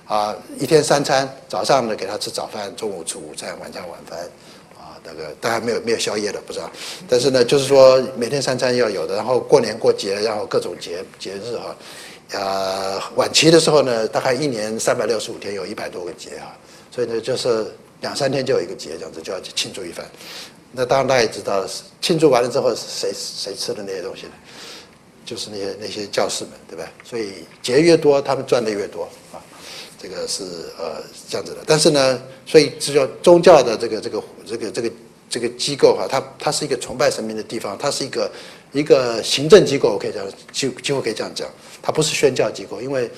[0.05, 4.19] 啊，一天三餐，早上呢给他吃早饭，中午吃午餐，晚上晚饭，
[4.77, 6.69] 啊，那个当然没有没有宵夜的，不知道。
[7.09, 11.75] 但是呢，就是说每天三餐要有的，然后过年过节，然后各种节节日哈，
[12.33, 16.53] 呃，晚期的时候呢，大概一年三百六十五天，有一百多个节啊，
[16.91, 17.65] 所以呢就是
[18.01, 20.05] 两三天就有一个节，这样子就要庆祝一番。
[20.71, 21.65] 那当然大家也知道，
[21.99, 24.33] 庆祝完了之后，谁谁吃的那些东西呢？
[25.33, 26.87] 就是那些那些教士们，对吧？
[27.03, 29.41] 所以节越多，他们赚的越多啊。
[29.99, 30.43] 这个是
[30.77, 31.61] 呃这样子的。
[31.65, 34.91] 但是呢，所以这叫宗教的这个这个这个这个
[35.27, 38.31] 这个机构哈，它它是一个崇拜神明的地方，它是一个
[38.73, 41.49] 一个行政机构，我可以这样几几乎可以这样讲，
[41.81, 43.09] 它不是宣教机构，因为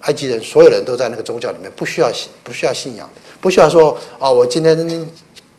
[0.00, 3.08] 埃及人所有人都在那个宗教里面，不需要信不需要信仰，
[3.40, 5.06] 不需要说啊，我今天。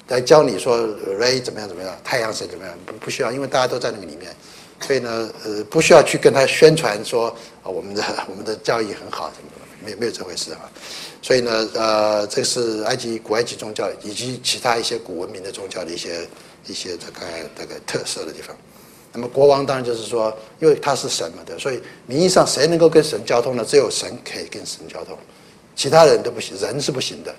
[0.10, 0.80] 来教你说
[1.20, 2.74] Ray 怎么样怎么样，太阳神怎么样？
[2.86, 4.34] 不不需要，因为大家都在那个里面，
[4.82, 7.28] 所以呢，呃，不需要去跟他宣传说
[7.64, 10.70] 啊，我们的 我们的教义很好什么的，没没有这回事啊。
[11.22, 16.28] 所以呢，呃，这是埃及古埃及宗教以及其他一些古文明的宗教的一些
[16.68, 17.26] 一些这个
[17.58, 18.56] 这个特色的地方。
[19.12, 23.66] 那么国王当然就是说，因为他是神嘛，对，所以名义上谁能够跟神交通呢？
[23.68, 25.18] 只有神可以跟神交通，
[25.76, 27.34] 其他人都不行，人是不行的。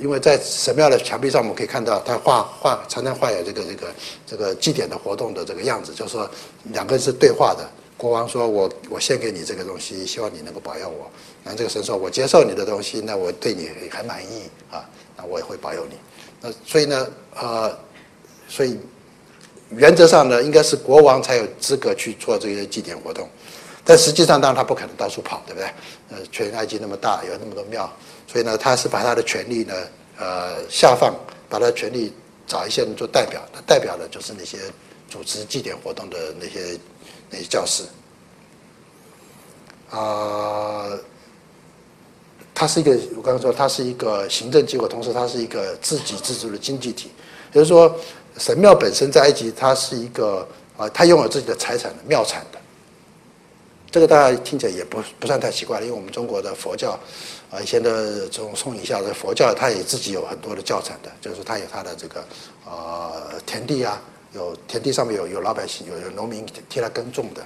[0.00, 3.94] 因为在神庙的墙壁上，我们可以看到他画画，常常画有这个这个
[4.26, 6.28] 这个祭典的活动的这个样子，就是说
[6.72, 7.68] 两个人是对话的。
[7.96, 11.10] 国王说：“我我献给你这个东西，希望你能够保佑我。”
[11.44, 15.96] 那这个神说：“我接受你的东西，那我对你很满意啊，那我也会保佑你。”
[16.40, 17.78] 那所以呢，呃，
[18.48, 18.78] 所以
[19.68, 23.28] 原则上呢，应该是国王才有资格去做这些祭典活动，
[23.84, 25.68] 但实际上当然他不可能到处跑，对不对？
[26.08, 27.92] 呃，全埃及那么大，有那么多庙。
[28.30, 29.74] 所以呢，他是把他的权利呢，
[30.16, 31.12] 呃，下放，
[31.48, 32.12] 把他权利
[32.46, 34.56] 找一些人做代表，他代表的就是那些
[35.08, 36.78] 组织祭典活动的那些
[37.28, 37.82] 那些教师。
[39.90, 40.96] 啊，
[42.54, 47.10] 他是一个，我刚刚说他是一个行政机构，同时他是一个自给自足的经济体。
[47.52, 47.92] 也就是说，
[48.38, 52.60] 神庙本身在埃及，它是一个啊，它拥有自己的财产的庙产的。
[53.90, 56.96] 这个大家听起来也不不算太奇怪，因为我们中国的佛教。
[57.50, 62.24] 啊，以前的这种宋以下的佛教，它也自己有很多的教产的，就是它有它的这个
[62.64, 64.00] 呃田地啊，
[64.32, 67.42] 有田地上面有有老百姓，有有农民替他耕种的，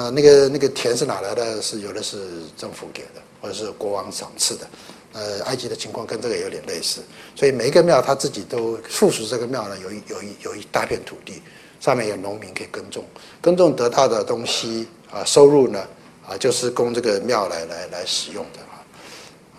[0.00, 1.60] 啊，那个那个田是哪来的？
[1.60, 2.26] 是有的是
[2.56, 4.66] 政府给的，或者是国王赏赐的。
[5.12, 7.00] 呃，埃及的情况跟这个有点类似，
[7.36, 11.40] 所以每一个庙他自己都附属这个庙呢，有一有一有一大片土地，
[11.78, 13.04] 上面有农民可以耕种，
[13.40, 15.86] 耕种得到的东西啊，收入呢
[16.26, 18.58] 啊，就是供这个庙来来来使用的。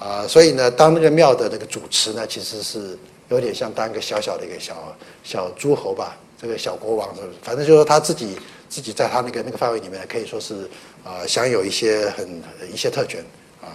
[0.06, 2.96] 啊，所以呢，当那个庙的那个主持呢，其实是
[3.30, 7.34] 有点像当一个小小的一个小小诸侯吧，这个小国王是不是？
[7.42, 8.38] 反正就是说他自己
[8.70, 10.70] 自己在他那个那个范围里面，可以说是
[11.04, 12.40] 啊，享有一些很
[12.72, 13.26] 一些特权
[13.64, 13.74] 啊，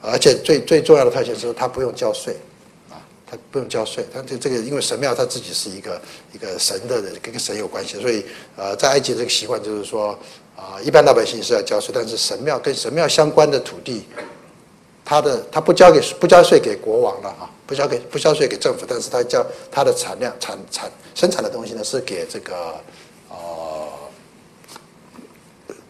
[0.00, 2.36] 而且最最重要的特权是他不用交税
[2.88, 2.94] 啊，
[3.26, 4.06] 他不用交税。
[4.14, 6.00] 他这这个因为神庙他自己是一个
[6.32, 8.24] 一个神的跟神有关系，所以
[8.56, 10.16] 呃，在埃及这个习惯就是说
[10.54, 14.04] 啊，一般老百姓是要交税，但是神庙跟神庙相关的土地。
[15.04, 22.74] 他的他不交给不交税给国王了哈，不交给不交税给政府，但是他交他的产量产产生产的东西呢是给这个
[23.28, 23.86] 呃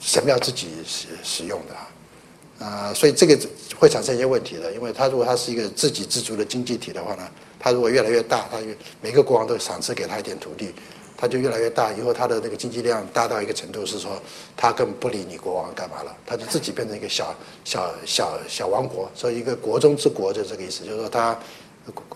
[0.00, 3.38] 神庙自己使使用的啊，所以这个
[3.78, 8.58] 会产生一些问题的，因为他如果他是一个自给自足的经济体的话呢，他如果越来越大，他
[9.00, 10.74] 每个国王都赏赐给他一点土地。
[11.16, 14.20] 它就越来越大，以后它的那个经济量大到一个程度，是说
[14.56, 17.34] 它根本不理你国王干嘛了，它就自己变成一个小
[17.64, 21.38] 小小小王国，所以一个国中之国就这个意思，就是说它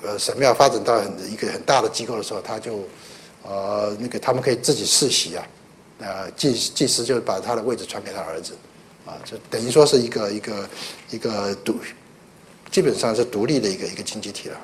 [0.03, 2.81] 呃神庙发展到很一个很大的机构的时候，他就
[3.45, 5.47] 呃那个他们可以自己世袭啊，
[6.01, 8.55] 呃祭祭司就把他的位置传给他儿子，
[9.07, 10.69] 啊，就等于说是一个一个
[11.11, 11.77] 一个独，
[12.71, 14.59] 基本上是独立的一个一个经济体了。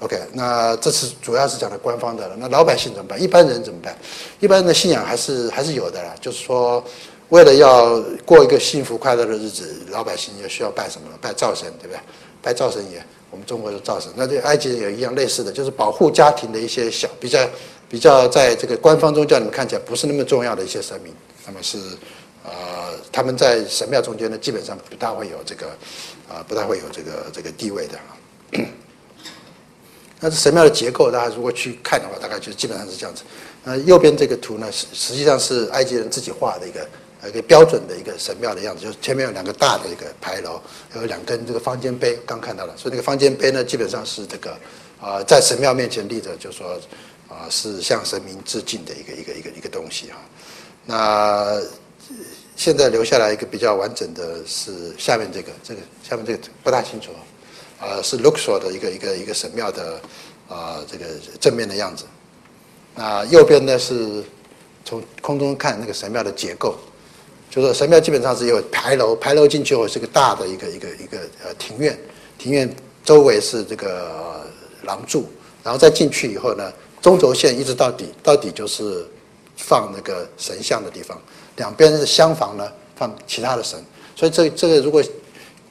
[0.00, 2.36] OK，那这次主要是讲的官方的了。
[2.38, 3.20] 那老百姓怎么办？
[3.20, 3.96] 一般人怎么办？
[4.38, 6.14] 一般人的信仰还是还是有的啦。
[6.20, 6.82] 就是说，
[7.30, 11.08] 为了要过一个幸福快乐的日子，老百姓也需要拜什么？
[11.20, 12.00] 拜灶神，对不对？
[12.40, 14.08] 拜灶神也，我们中国的灶神。
[14.14, 17.40] 那对埃及人也一样类似的，就是保护家庭的一些小比较
[17.88, 21.12] 比较在这个官方宗教里面看起来不是那么重要的一些神明。
[21.44, 21.76] 那么是
[22.44, 25.66] 呃，他们在神庙中间呢，基本上不大会有这个
[26.28, 28.14] 啊，不大会有这个这个地位的啊。
[30.20, 33.22] 那神庙的结构，大家如果去看的话，大概就基本上是这样子。
[33.64, 36.88] 那右边这个图呢，实实际上是埃及人自己画的一个
[37.28, 40.60] 一个标准的一个神庙的样子，就是前面有两个大的一个牌楼，
[40.96, 42.74] 有两根这个方尖碑，刚看到了。
[42.76, 44.56] 所以那个方尖碑呢，基本上是这个
[45.00, 46.80] 啊，在神庙面前立着，就说
[47.28, 50.16] 啊，是向神明致敬的一个一个一个一个东西哈。
[50.86, 51.60] 那
[52.56, 57.12] 现在留下来一个比较完整的是下面这个，这个下面这个不大清楚
[57.80, 60.00] 啊，是 Luxor 的一个一个一个神庙的
[60.48, 61.04] 啊这个
[61.40, 62.04] 正面的样子。
[62.94, 64.22] 那右边呢是
[64.84, 66.76] 从空中看那个神庙的结构，
[67.50, 71.98] 就是神庙基本上是有牌楼，牌楼进去后是个大的一个一个一个呃庭院，
[72.36, 72.74] 庭院
[73.04, 74.44] 周围是这个
[74.82, 75.26] 廊柱，
[75.62, 76.72] 然后再进去以后呢。
[77.00, 79.06] 中轴线一直到底，到底就是
[79.56, 81.16] 放那个神像的地方，
[81.54, 83.78] 两边是厢房呢，放其他的神。
[84.16, 85.00] 所以这这个如果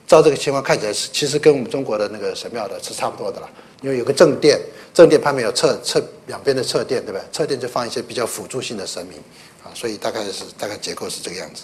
[0.08, 3.50] 照这个情况看起来是，其实跟我们中国的那个神庙的是差不多的了。
[3.82, 4.60] 因为有个正殿，
[4.94, 7.22] 正殿旁边有侧侧两边的侧殿，对吧？
[7.32, 9.20] 侧殿就放一些比较辅助性的神明
[9.64, 11.64] 啊，所以大概是大概结构是这个样子。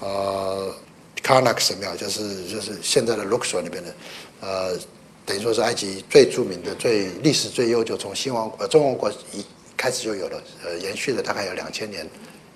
[0.00, 0.74] 呃
[1.22, 3.94] ，Karnak 神庙就是就是现在的 Luxor 那边的，
[4.40, 4.78] 呃。
[5.24, 9.46] 等于说是埃及最著名的、最历史最悠久，从新王呃中王国一
[9.76, 12.04] 开始就有了，呃，延续了大概有两千年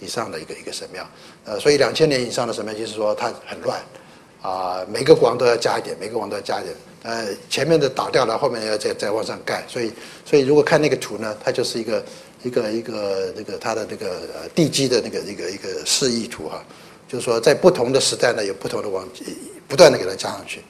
[0.01, 1.09] 以上的一个一个神庙，
[1.45, 3.81] 呃，所以两千年以上的神庙就是说它很乱，
[4.47, 9.93] 啊，每个王都要加一点，每个王都要加一点，呃，前面的倒掉了，后面要再再往上盖，所以
[10.25, 12.05] 所以如果看那个图呢，它就是一个
[12.45, 14.21] 一个一个那个它的那个
[14.55, 16.65] 地基的那个一个一个示意图哈，
[17.09, 19.05] 就是说在不同的时代呢，有不同的王
[19.67, 20.63] 不断的给它加上去。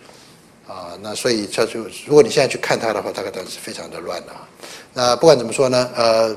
[0.67, 4.49] 啊，那所以它就，如果你现在去看它的话，大概当然是非常的乱的啊。
[4.93, 6.37] 那不管怎么说呢，呃，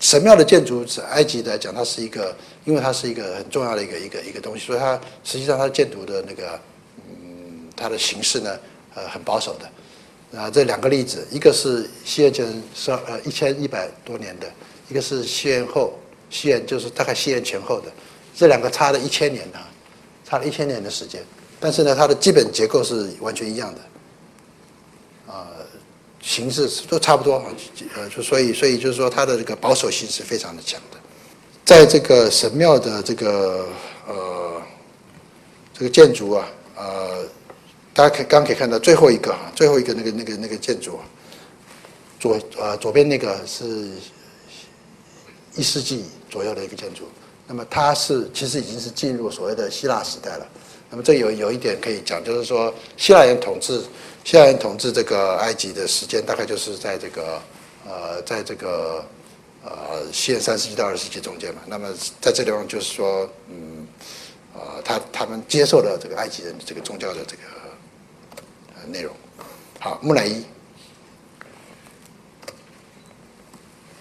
[0.00, 2.34] 神庙的建筑是埃及来讲，它是一个，
[2.64, 6.58] 因为它是一个很重要的一个一个一个东西，所以它实际上它建筑的那个，
[7.76, 8.58] 它的形式呢，
[8.94, 9.70] 呃，很保守的。
[10.36, 14.46] 啊，这两个例子，一个是西元前十二呃一千一百多年的，
[14.90, 15.96] 一个是西元后，
[16.28, 17.86] 西元就是大概西元前后的，
[18.34, 19.70] 这两个差了一千年啊，
[20.24, 21.22] 差了一千年的时间。
[21.60, 25.48] 但是呢，它的基本结构是完全一样的，啊，
[26.20, 27.44] 形式都差不多啊，
[27.94, 30.98] 呃，就所以所以就是说它的这个保守性是非常的强的，
[31.64, 33.68] 在这个神庙的这个
[34.06, 34.60] 呃
[35.72, 37.24] 这个建筑啊，呃，
[37.96, 41.00] 大家可刚可以看到最后一个哈，最后一个那个那个那个建筑，
[42.20, 43.88] 左呃左边那个是
[45.54, 47.04] 一世纪左右的一个建筑，
[47.46, 50.46] 那么它是其实已经是进入所谓的希腊时代了。
[50.90, 53.82] 那么这有有一点可以讲，就是说希腊人统治
[54.24, 57.40] 希腊人统治这个埃及的时间，大概就是在这个
[57.88, 59.02] 呃，在这个
[59.64, 61.62] 呃西元三世纪到二世纪中间嘛。
[61.66, 61.88] 那么
[62.20, 63.88] 在这地方就是说，嗯，
[64.52, 67.42] 呃，他他们接受了这个埃及人这个宗教的这个
[68.90, 69.14] 内容。
[69.78, 70.44] 好，木乃伊，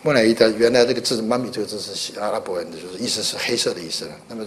[0.02, 4.12] 木乃伊的原来这个字“妈咪”这个字是阿拉伯文的，就是意思是黑色的意思了。
[4.28, 4.46] 那么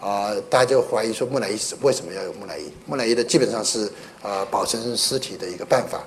[0.00, 2.72] 啊，大家就怀疑说木乃伊是为什么要有木乃伊？
[2.86, 3.90] 木乃伊的基本上是
[4.22, 6.02] 啊保存尸体的一个办法。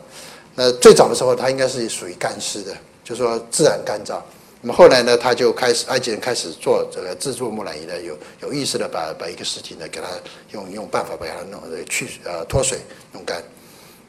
[0.55, 4.19] 那最早的时候，它应该是属于干尸的，就说自然干燥。
[4.61, 10.07] 那么后来呢，他就开始埃及人开始做这个制作木乃伊呢，有有意识的把把一个尸体呢给它
[10.51, 12.79] 用用办法把它弄去呃脱水
[13.11, 13.43] 弄干。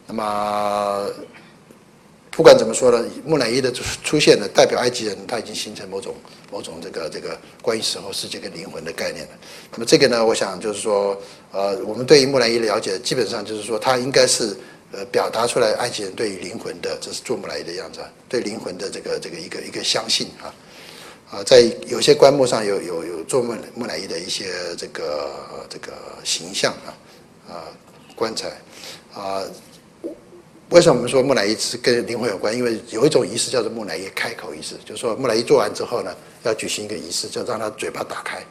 [0.07, 1.11] 那么。
[2.37, 6.13] 不管怎么说呢，木乃伊的出现呢，代表埃及人他已经形成某种
[6.51, 9.31] 某种这个这个关于死后世界跟灵魂的概念了。
[9.71, 11.17] 那么这个呢，我想就是说，
[11.53, 14.57] 呃，我们对于木乃伊的了解，基本上就是说，它应该是
[14.91, 20.51] 呃表达出来埃及人对于灵魂的，这是做木乃伊的样子，对灵魂的这个这个一个一个相信啊
[21.31, 24.47] 啊，在有些棺木上有有有做木木乃伊的一些
[24.77, 25.31] 这个
[25.71, 25.93] 这个
[26.25, 26.91] 形象啊
[27.49, 27.55] 啊
[28.17, 28.49] 棺材
[29.15, 29.41] 啊。
[30.75, 32.53] 为什么我们说木乃伊是跟灵魂有关？
[32.53, 36.13] 因为有一种仪式叫做木乃伊开口仪式，就是说木乃伊做完之后呢，
[36.43, 38.43] 要举行一个仪式，就让他嘴巴打开，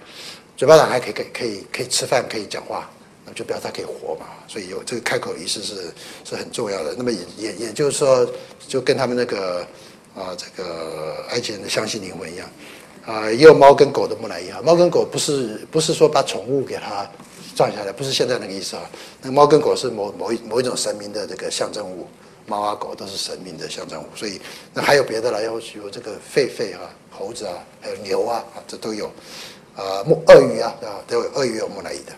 [0.55, 2.89] 嘴巴打开可以可以可以吃饭，可以讲话，
[3.25, 4.27] 那就表示他可以活嘛。
[4.47, 5.91] 所以有这个开口仪式是
[6.23, 6.95] 是很重要的。
[6.97, 8.25] 那么也也也就是说，
[8.69, 9.67] 就跟他们那个
[10.15, 12.49] 啊这个埃及人的相信灵魂一样
[13.05, 14.61] 啊，也有猫跟狗的木乃伊啊。
[14.63, 17.05] 猫跟狗不是不是说把宠物给它。
[17.55, 18.83] 葬下来不是现在那个意思啊，
[19.21, 22.07] 那猫跟狗是某某一某一种神明的这个象征物，
[22.47, 24.41] 猫啊狗都是神明的象征物，所以
[24.73, 29.05] 那还有别的了，有有这个狒狒啊、猴子啊，还有牛啊，这都有，
[29.75, 32.13] 啊木鳄鱼啊啊都有鳄鱼有木乃伊的，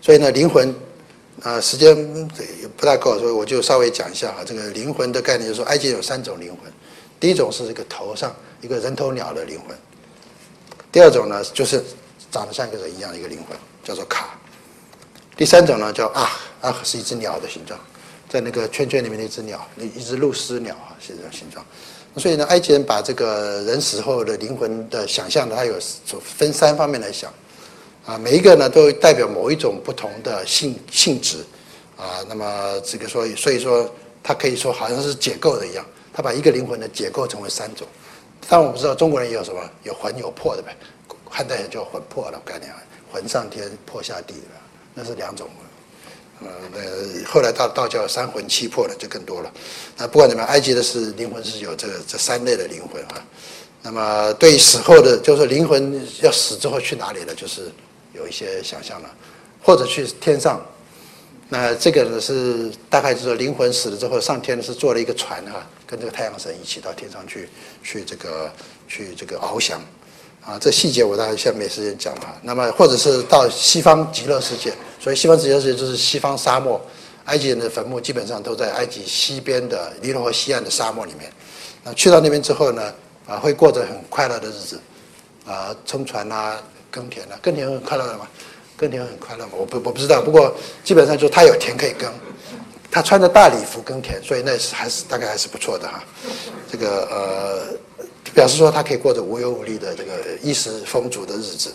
[0.00, 0.74] 所以呢灵魂
[1.42, 1.96] 啊时间
[2.60, 6.72] 也不大够，所以我就稍微讲一下啊，这个灵魂的概念就是说，埃及有三种灵魂，
[7.20, 9.76] 第一种是这个头上一个人头鸟的灵魂，
[10.90, 11.82] 第二种呢就是。
[12.32, 14.30] 长得像一个人一样的一个灵魂，叫做卡。
[15.36, 16.30] 第三种呢叫啊
[16.62, 17.78] 啊，是一只鸟的形状，
[18.28, 21.64] 在那个圈圈里面的一只鸟，那一只露丝鸟啊，是这种形状。
[22.16, 25.78] 所以呢，埃及人把这个人死后的灵魂的想象呢，他有
[26.20, 27.32] 分三方面来想
[28.04, 31.38] 啊，每一个呢都代表某一种不同的性性质
[31.96, 32.24] 啊。
[32.28, 33.90] 那么这个说，所以说
[34.22, 37.86] 他可以说好像是解构的一样，他把一个灵魂呢解构成为三种。
[38.48, 40.76] 但我不知道中国人也有什么有魂有魄的呗，
[41.34, 42.70] 汉代人叫魂魄的概念，
[43.10, 44.60] 魂上天，魄下地了，
[44.92, 45.48] 那是两种。
[46.42, 49.50] 呃，那后来到道教三魂七魄的就更多了。
[49.96, 53.24] 那不管怎么样，埃及的是灵魂是有这个这三类的灵魂啊。
[53.80, 57.70] 那么对死后的，就是灵魂要死之后去哪里了，就是
[58.12, 59.10] 有一些想象了，
[59.62, 60.60] 或者去天上。
[61.48, 67.48] 那这个呢是大概就是灵魂死了之后上天是坐了一个船啊，跟这个太阳神一起到天上去，
[67.82, 68.52] 去这个
[68.88, 69.80] 去这个翱翔，
[70.44, 72.40] 啊，这细节我大概现在没时间讲了。
[72.42, 76.80] 那么或者是到西方极乐世界，所以西方极乐世界就是西方沙漠，
[77.26, 81.32] 埃及人的坟墓基本上都在埃及西边的尼罗河西岸的沙漠里面。
[81.84, 82.92] 那去到那边之后呢，
[83.26, 84.80] 啊，会过着很快乐的日子，
[85.46, 88.26] 啊，乘船啊，耕田啊，耕田很快乐的嘛。
[88.76, 89.52] 耕田很快乐嘛？
[89.56, 92.12] 我不我不知道，不过基本上就他有田可以耕，
[92.90, 96.02] 他穿着大礼服耕田，所以那是还是大概还是不错的哈。
[96.68, 97.78] 这个呃，
[98.34, 100.12] 表示说他可以过着无忧无虑的这个
[100.42, 101.72] 衣食丰足的日子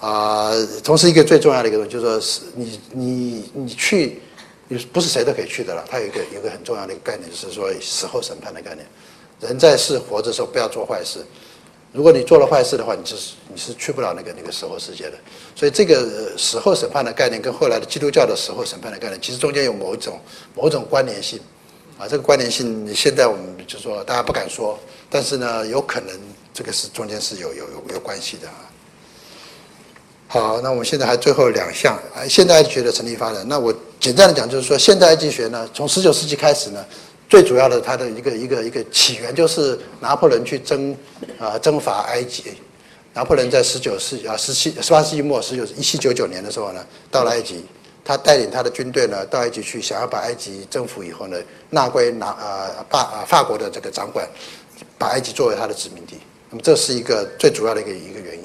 [0.00, 0.52] 啊。
[0.82, 4.20] 同时，一个最重要的一个东西就是说，是你你你去，
[4.68, 5.84] 你不是谁都可以去的了。
[5.90, 8.86] 他有一个有一个很重要的一个概念，就是说死后审判的概念。
[9.40, 11.18] 人在世活着的时候不要做坏事。
[11.92, 15.18] 如果你做了坏事的话，你就是你是去不了那个那个死后世界的。
[15.54, 20.18] 所以这个死后审判的概念跟后来的基督教的死后审判的概念，其实中间有某一种
[20.54, 21.38] 某种关联性
[21.98, 22.08] 啊。
[22.08, 24.78] 这个关联性现在我们就说大家不敢说，
[25.12, 26.18] 但是呢，有可能
[26.54, 28.54] 这个是中间是有有有有关系的啊。
[30.26, 33.46] 好，那我们现在还最后两项啊，现代埃及学的成立发展。
[33.46, 36.82] 那我简单的讲，就是说现代埃及学呢，从十九世纪开始呢。
[37.28, 40.94] 最主要的，它的一个一个一个起源就是拿破仑去征
[41.38, 42.44] 啊征伐埃及。
[43.14, 47.64] 拿破仑在十九世啊十七十八世纪末，十九一七九九年的时候呢，到了埃及，
[48.04, 51.38] 他带领他的军队呢到埃及去，想要把埃及征服以后呢，
[51.70, 54.28] 纳归拿啊法啊法国的这个掌管，
[55.02, 56.14] 把埃及作为他的殖民地。
[56.50, 58.44] 那么这是一个最主要的一个一个原因。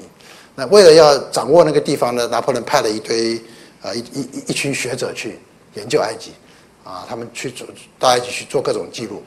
[0.56, 3.40] 那为了要掌握那个地方呢，拿破仑派了一堆
[3.80, 5.38] 啊一一一群学者去
[5.74, 6.32] 研究埃及。
[6.84, 7.66] 啊，他们去做
[7.98, 9.22] 到埃及去做各种记录，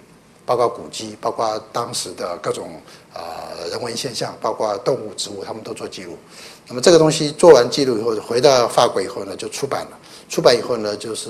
[0.47, 2.81] 包括古迹，包括当时的各种
[3.13, 6.17] 啊人文现象，包括动物、植物，他们都做记录。
[6.67, 9.97] 那么这个东西做完记录以后，回到法国以后呢，就出版了。
[10.27, 11.29] 出版以后呢，就是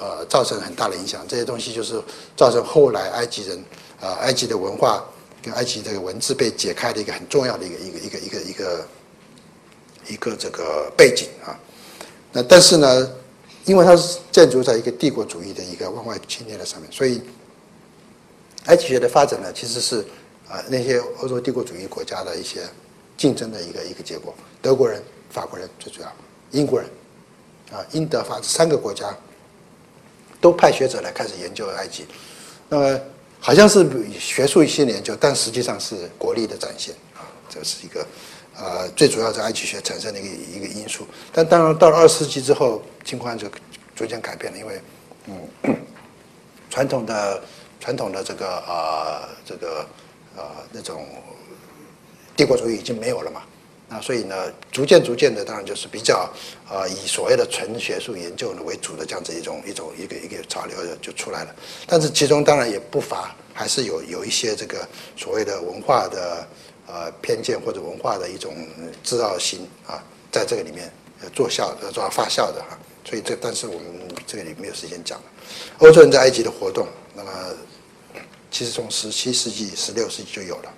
[0.00, 1.22] 呃造成很大的影响。
[1.28, 2.00] 这些东西就是
[2.34, 3.62] 造成后来埃及人
[4.00, 5.04] 啊埃及的文化
[5.52, 8.88] 埃及这个文字被解开的一个很重要的一个一个一个一个一个
[10.08, 11.58] 一个这个背景啊。
[12.32, 13.10] 那但是呢？
[13.66, 17.20] 因为它是建筑在一个帝国主义的一个往外侵略的上面，所以
[18.66, 20.06] 埃及学的发展呢，其实是
[20.48, 22.60] 啊那些欧洲帝国主义国家的一些
[23.16, 24.32] 竞争的一个一个结果。
[24.62, 26.12] 德国人、法国人最主要，
[26.52, 26.88] 英国人
[27.72, 29.12] 啊，英德法这三个国家
[30.40, 32.06] 都派学者来开始研究埃及。
[32.68, 33.00] 那么
[33.40, 33.86] 好像是
[34.18, 38.06] 学术一些研究，但实际上是国力的展现啊，这是一个。
[38.58, 43.46] 呃，最主要是埃及学产生的一个一个因素，但当然到了二十世纪之后，情况就
[43.94, 44.80] 逐渐改变了，因为
[45.26, 45.76] 嗯，
[46.70, 47.42] 传统的
[47.78, 49.86] 传统的这个啊这个
[50.34, 51.06] 啊那种
[52.34, 53.42] 帝国主义已经没有了嘛，
[53.88, 54.34] 那所以呢，
[54.70, 56.28] 逐渐逐渐的，当然就是比较
[56.68, 61.54] 啊以所谓的纯学术研究呢为主的这样子一种一种一个一个潮流就出来了，
[61.86, 66.46] 但是其中当然也不乏还是有有一些这个所谓的文化的。
[66.88, 68.54] 呃，偏见或者文化的一种
[69.02, 70.88] 制造性啊，在这个里面
[71.34, 73.82] 做效呃做发酵的哈，所以这但是我们
[74.24, 75.24] 这个里没有时间讲了。
[75.78, 77.32] 欧洲人在埃及的活动，那么
[78.52, 80.72] 其实从十七世纪、十六世纪就有了，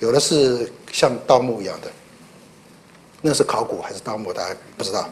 [0.00, 1.90] 有的是像盗墓一样的，
[3.20, 5.08] 那是考古还是盗墓，大家不知道。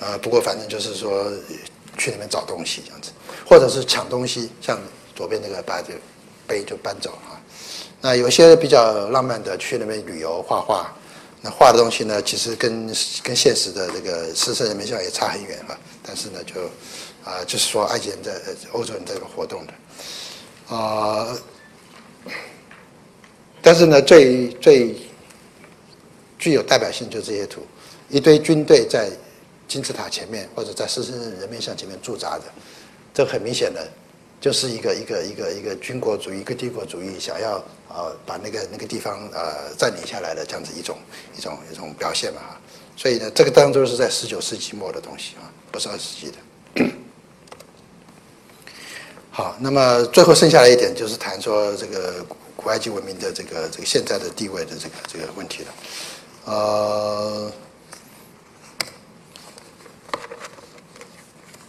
[0.00, 1.30] 呃，不过反正就是说
[1.96, 3.10] 去里面找东西这样子，
[3.46, 4.78] 或者是抢东西，像
[5.14, 5.94] 左边那个把这
[6.46, 7.38] 碑就搬走啊。
[8.00, 10.92] 那有些比较浪漫的，去那边旅游画画，
[11.40, 12.86] 那画的东西呢，其实跟
[13.22, 15.78] 跟现实的这个狮身人面像也差很远了。
[16.02, 16.60] 但是呢，就
[17.24, 18.32] 啊，就是说埃及人在
[18.72, 21.28] 欧洲人这个活动的啊，
[23.62, 24.96] 但是呢，最最
[26.44, 27.62] 具有代表性就是这些图，
[28.10, 29.08] 一堆军队在
[29.66, 32.44] 金字塔前面或者在狮身人面像前面驻扎着，
[33.14, 33.88] 这很明显的。
[34.42, 37.52] 就是一个一个一个一个军国主义、一个帝国主义想要
[37.88, 40.98] 呃把那个那个地方呃占领下来的这样子一种
[41.34, 42.42] 一种一种表现嘛，
[42.94, 46.36] 所以呢，这个当中是在十九世纪末的东西啊，不是二十世纪的。
[49.30, 52.22] 好，那么最后剩下来一点就是谈说这个
[52.54, 55.72] 古埃及文明的这个这个现在的地位的这个这个问题了，
[56.44, 57.52] 呃，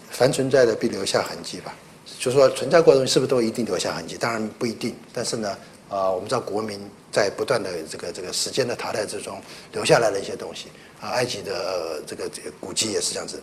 [0.10, 1.74] 凡存在的必留下痕迹吧。
[2.20, 4.18] 就说存在过的东西是不是都一定留下痕迹？
[4.18, 4.96] 当然不一定。
[5.14, 5.58] 但是呢，
[5.90, 6.80] 啊，我们知道国民
[7.12, 9.40] 在不断的这个这个时间的淘汰之中
[9.72, 10.68] 留下来了一些东西
[11.00, 13.42] 啊，埃及的这个这个古迹也是这样子。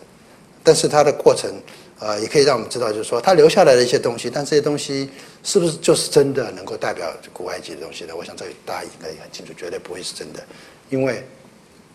[0.63, 1.51] 但是它的过程，
[1.99, 5.09] 呃，也可以让我们知道，就是说它留下来的一些东西，但这些东西
[5.43, 8.15] 是不是就是真的能够代表古埃及的东西呢？
[8.15, 10.41] 我想这大家应该也很清楚，绝对不会是真的，
[10.89, 11.23] 因为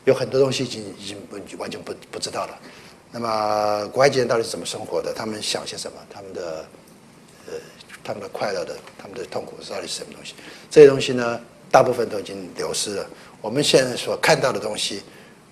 [0.05, 1.17] 有很多东西已经已经
[1.59, 2.59] 完全不不知道了。
[3.11, 5.15] 那么古埃及人到底是怎么生活的？
[5.15, 5.97] 他们想些什么？
[6.11, 6.65] 他们的
[7.47, 7.55] 呃，
[8.05, 10.35] 他们的快乐的，他们的痛苦到底是什么东西？
[10.71, 11.41] 这些东西呢，
[11.71, 13.07] 大部分都已经流失了。
[13.41, 15.03] 我们现在所看到的东西，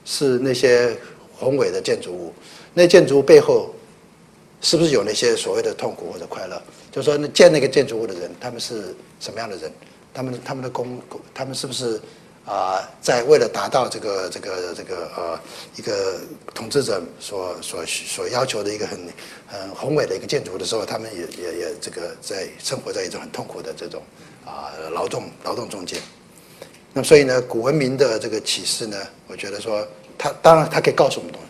[0.05, 0.95] 是那些
[1.35, 2.35] 宏伟的建筑物。
[2.79, 3.75] 那建筑物背后，
[4.61, 6.61] 是不是有那些所谓的痛苦或者快乐？
[6.93, 9.73] 就是说，那建那个建筑物的人，他们是什么样的人？
[10.13, 11.01] 他们他们的工，
[11.33, 11.99] 他们是不是
[12.45, 15.41] 啊，在为了达到这个这个这个呃
[15.77, 16.21] 一个
[16.55, 18.99] 统治者所所所要求的一个很
[19.47, 24.03] 很宏伟的一个建筑的时候，他们也也也这个在生活在一种很痛苦的这种
[24.45, 25.99] 啊劳动劳动中间。
[26.93, 28.99] 那么，所以呢，古文明的这个启示呢，
[29.29, 29.87] 我觉得说，
[30.19, 31.46] 它当然它可以告诉我们东西。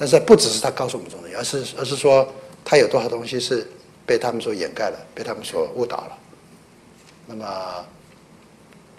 [0.00, 2.26] 但是不只是他告诉我们这种东西，而是而是说
[2.64, 3.70] 他有多少东西是
[4.06, 6.18] 被他们所掩盖了，被他们所误导了。
[7.26, 7.84] 那么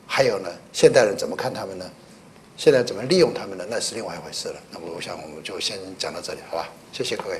[0.06, 1.90] 还有呢，现代人怎么看他们呢？
[2.56, 3.66] 现在怎么利用他们呢？
[3.68, 4.56] 那是另外一回事了。
[4.70, 6.70] 那么我想我们就先讲到这里，好吧？
[6.94, 7.40] 谢谢各位。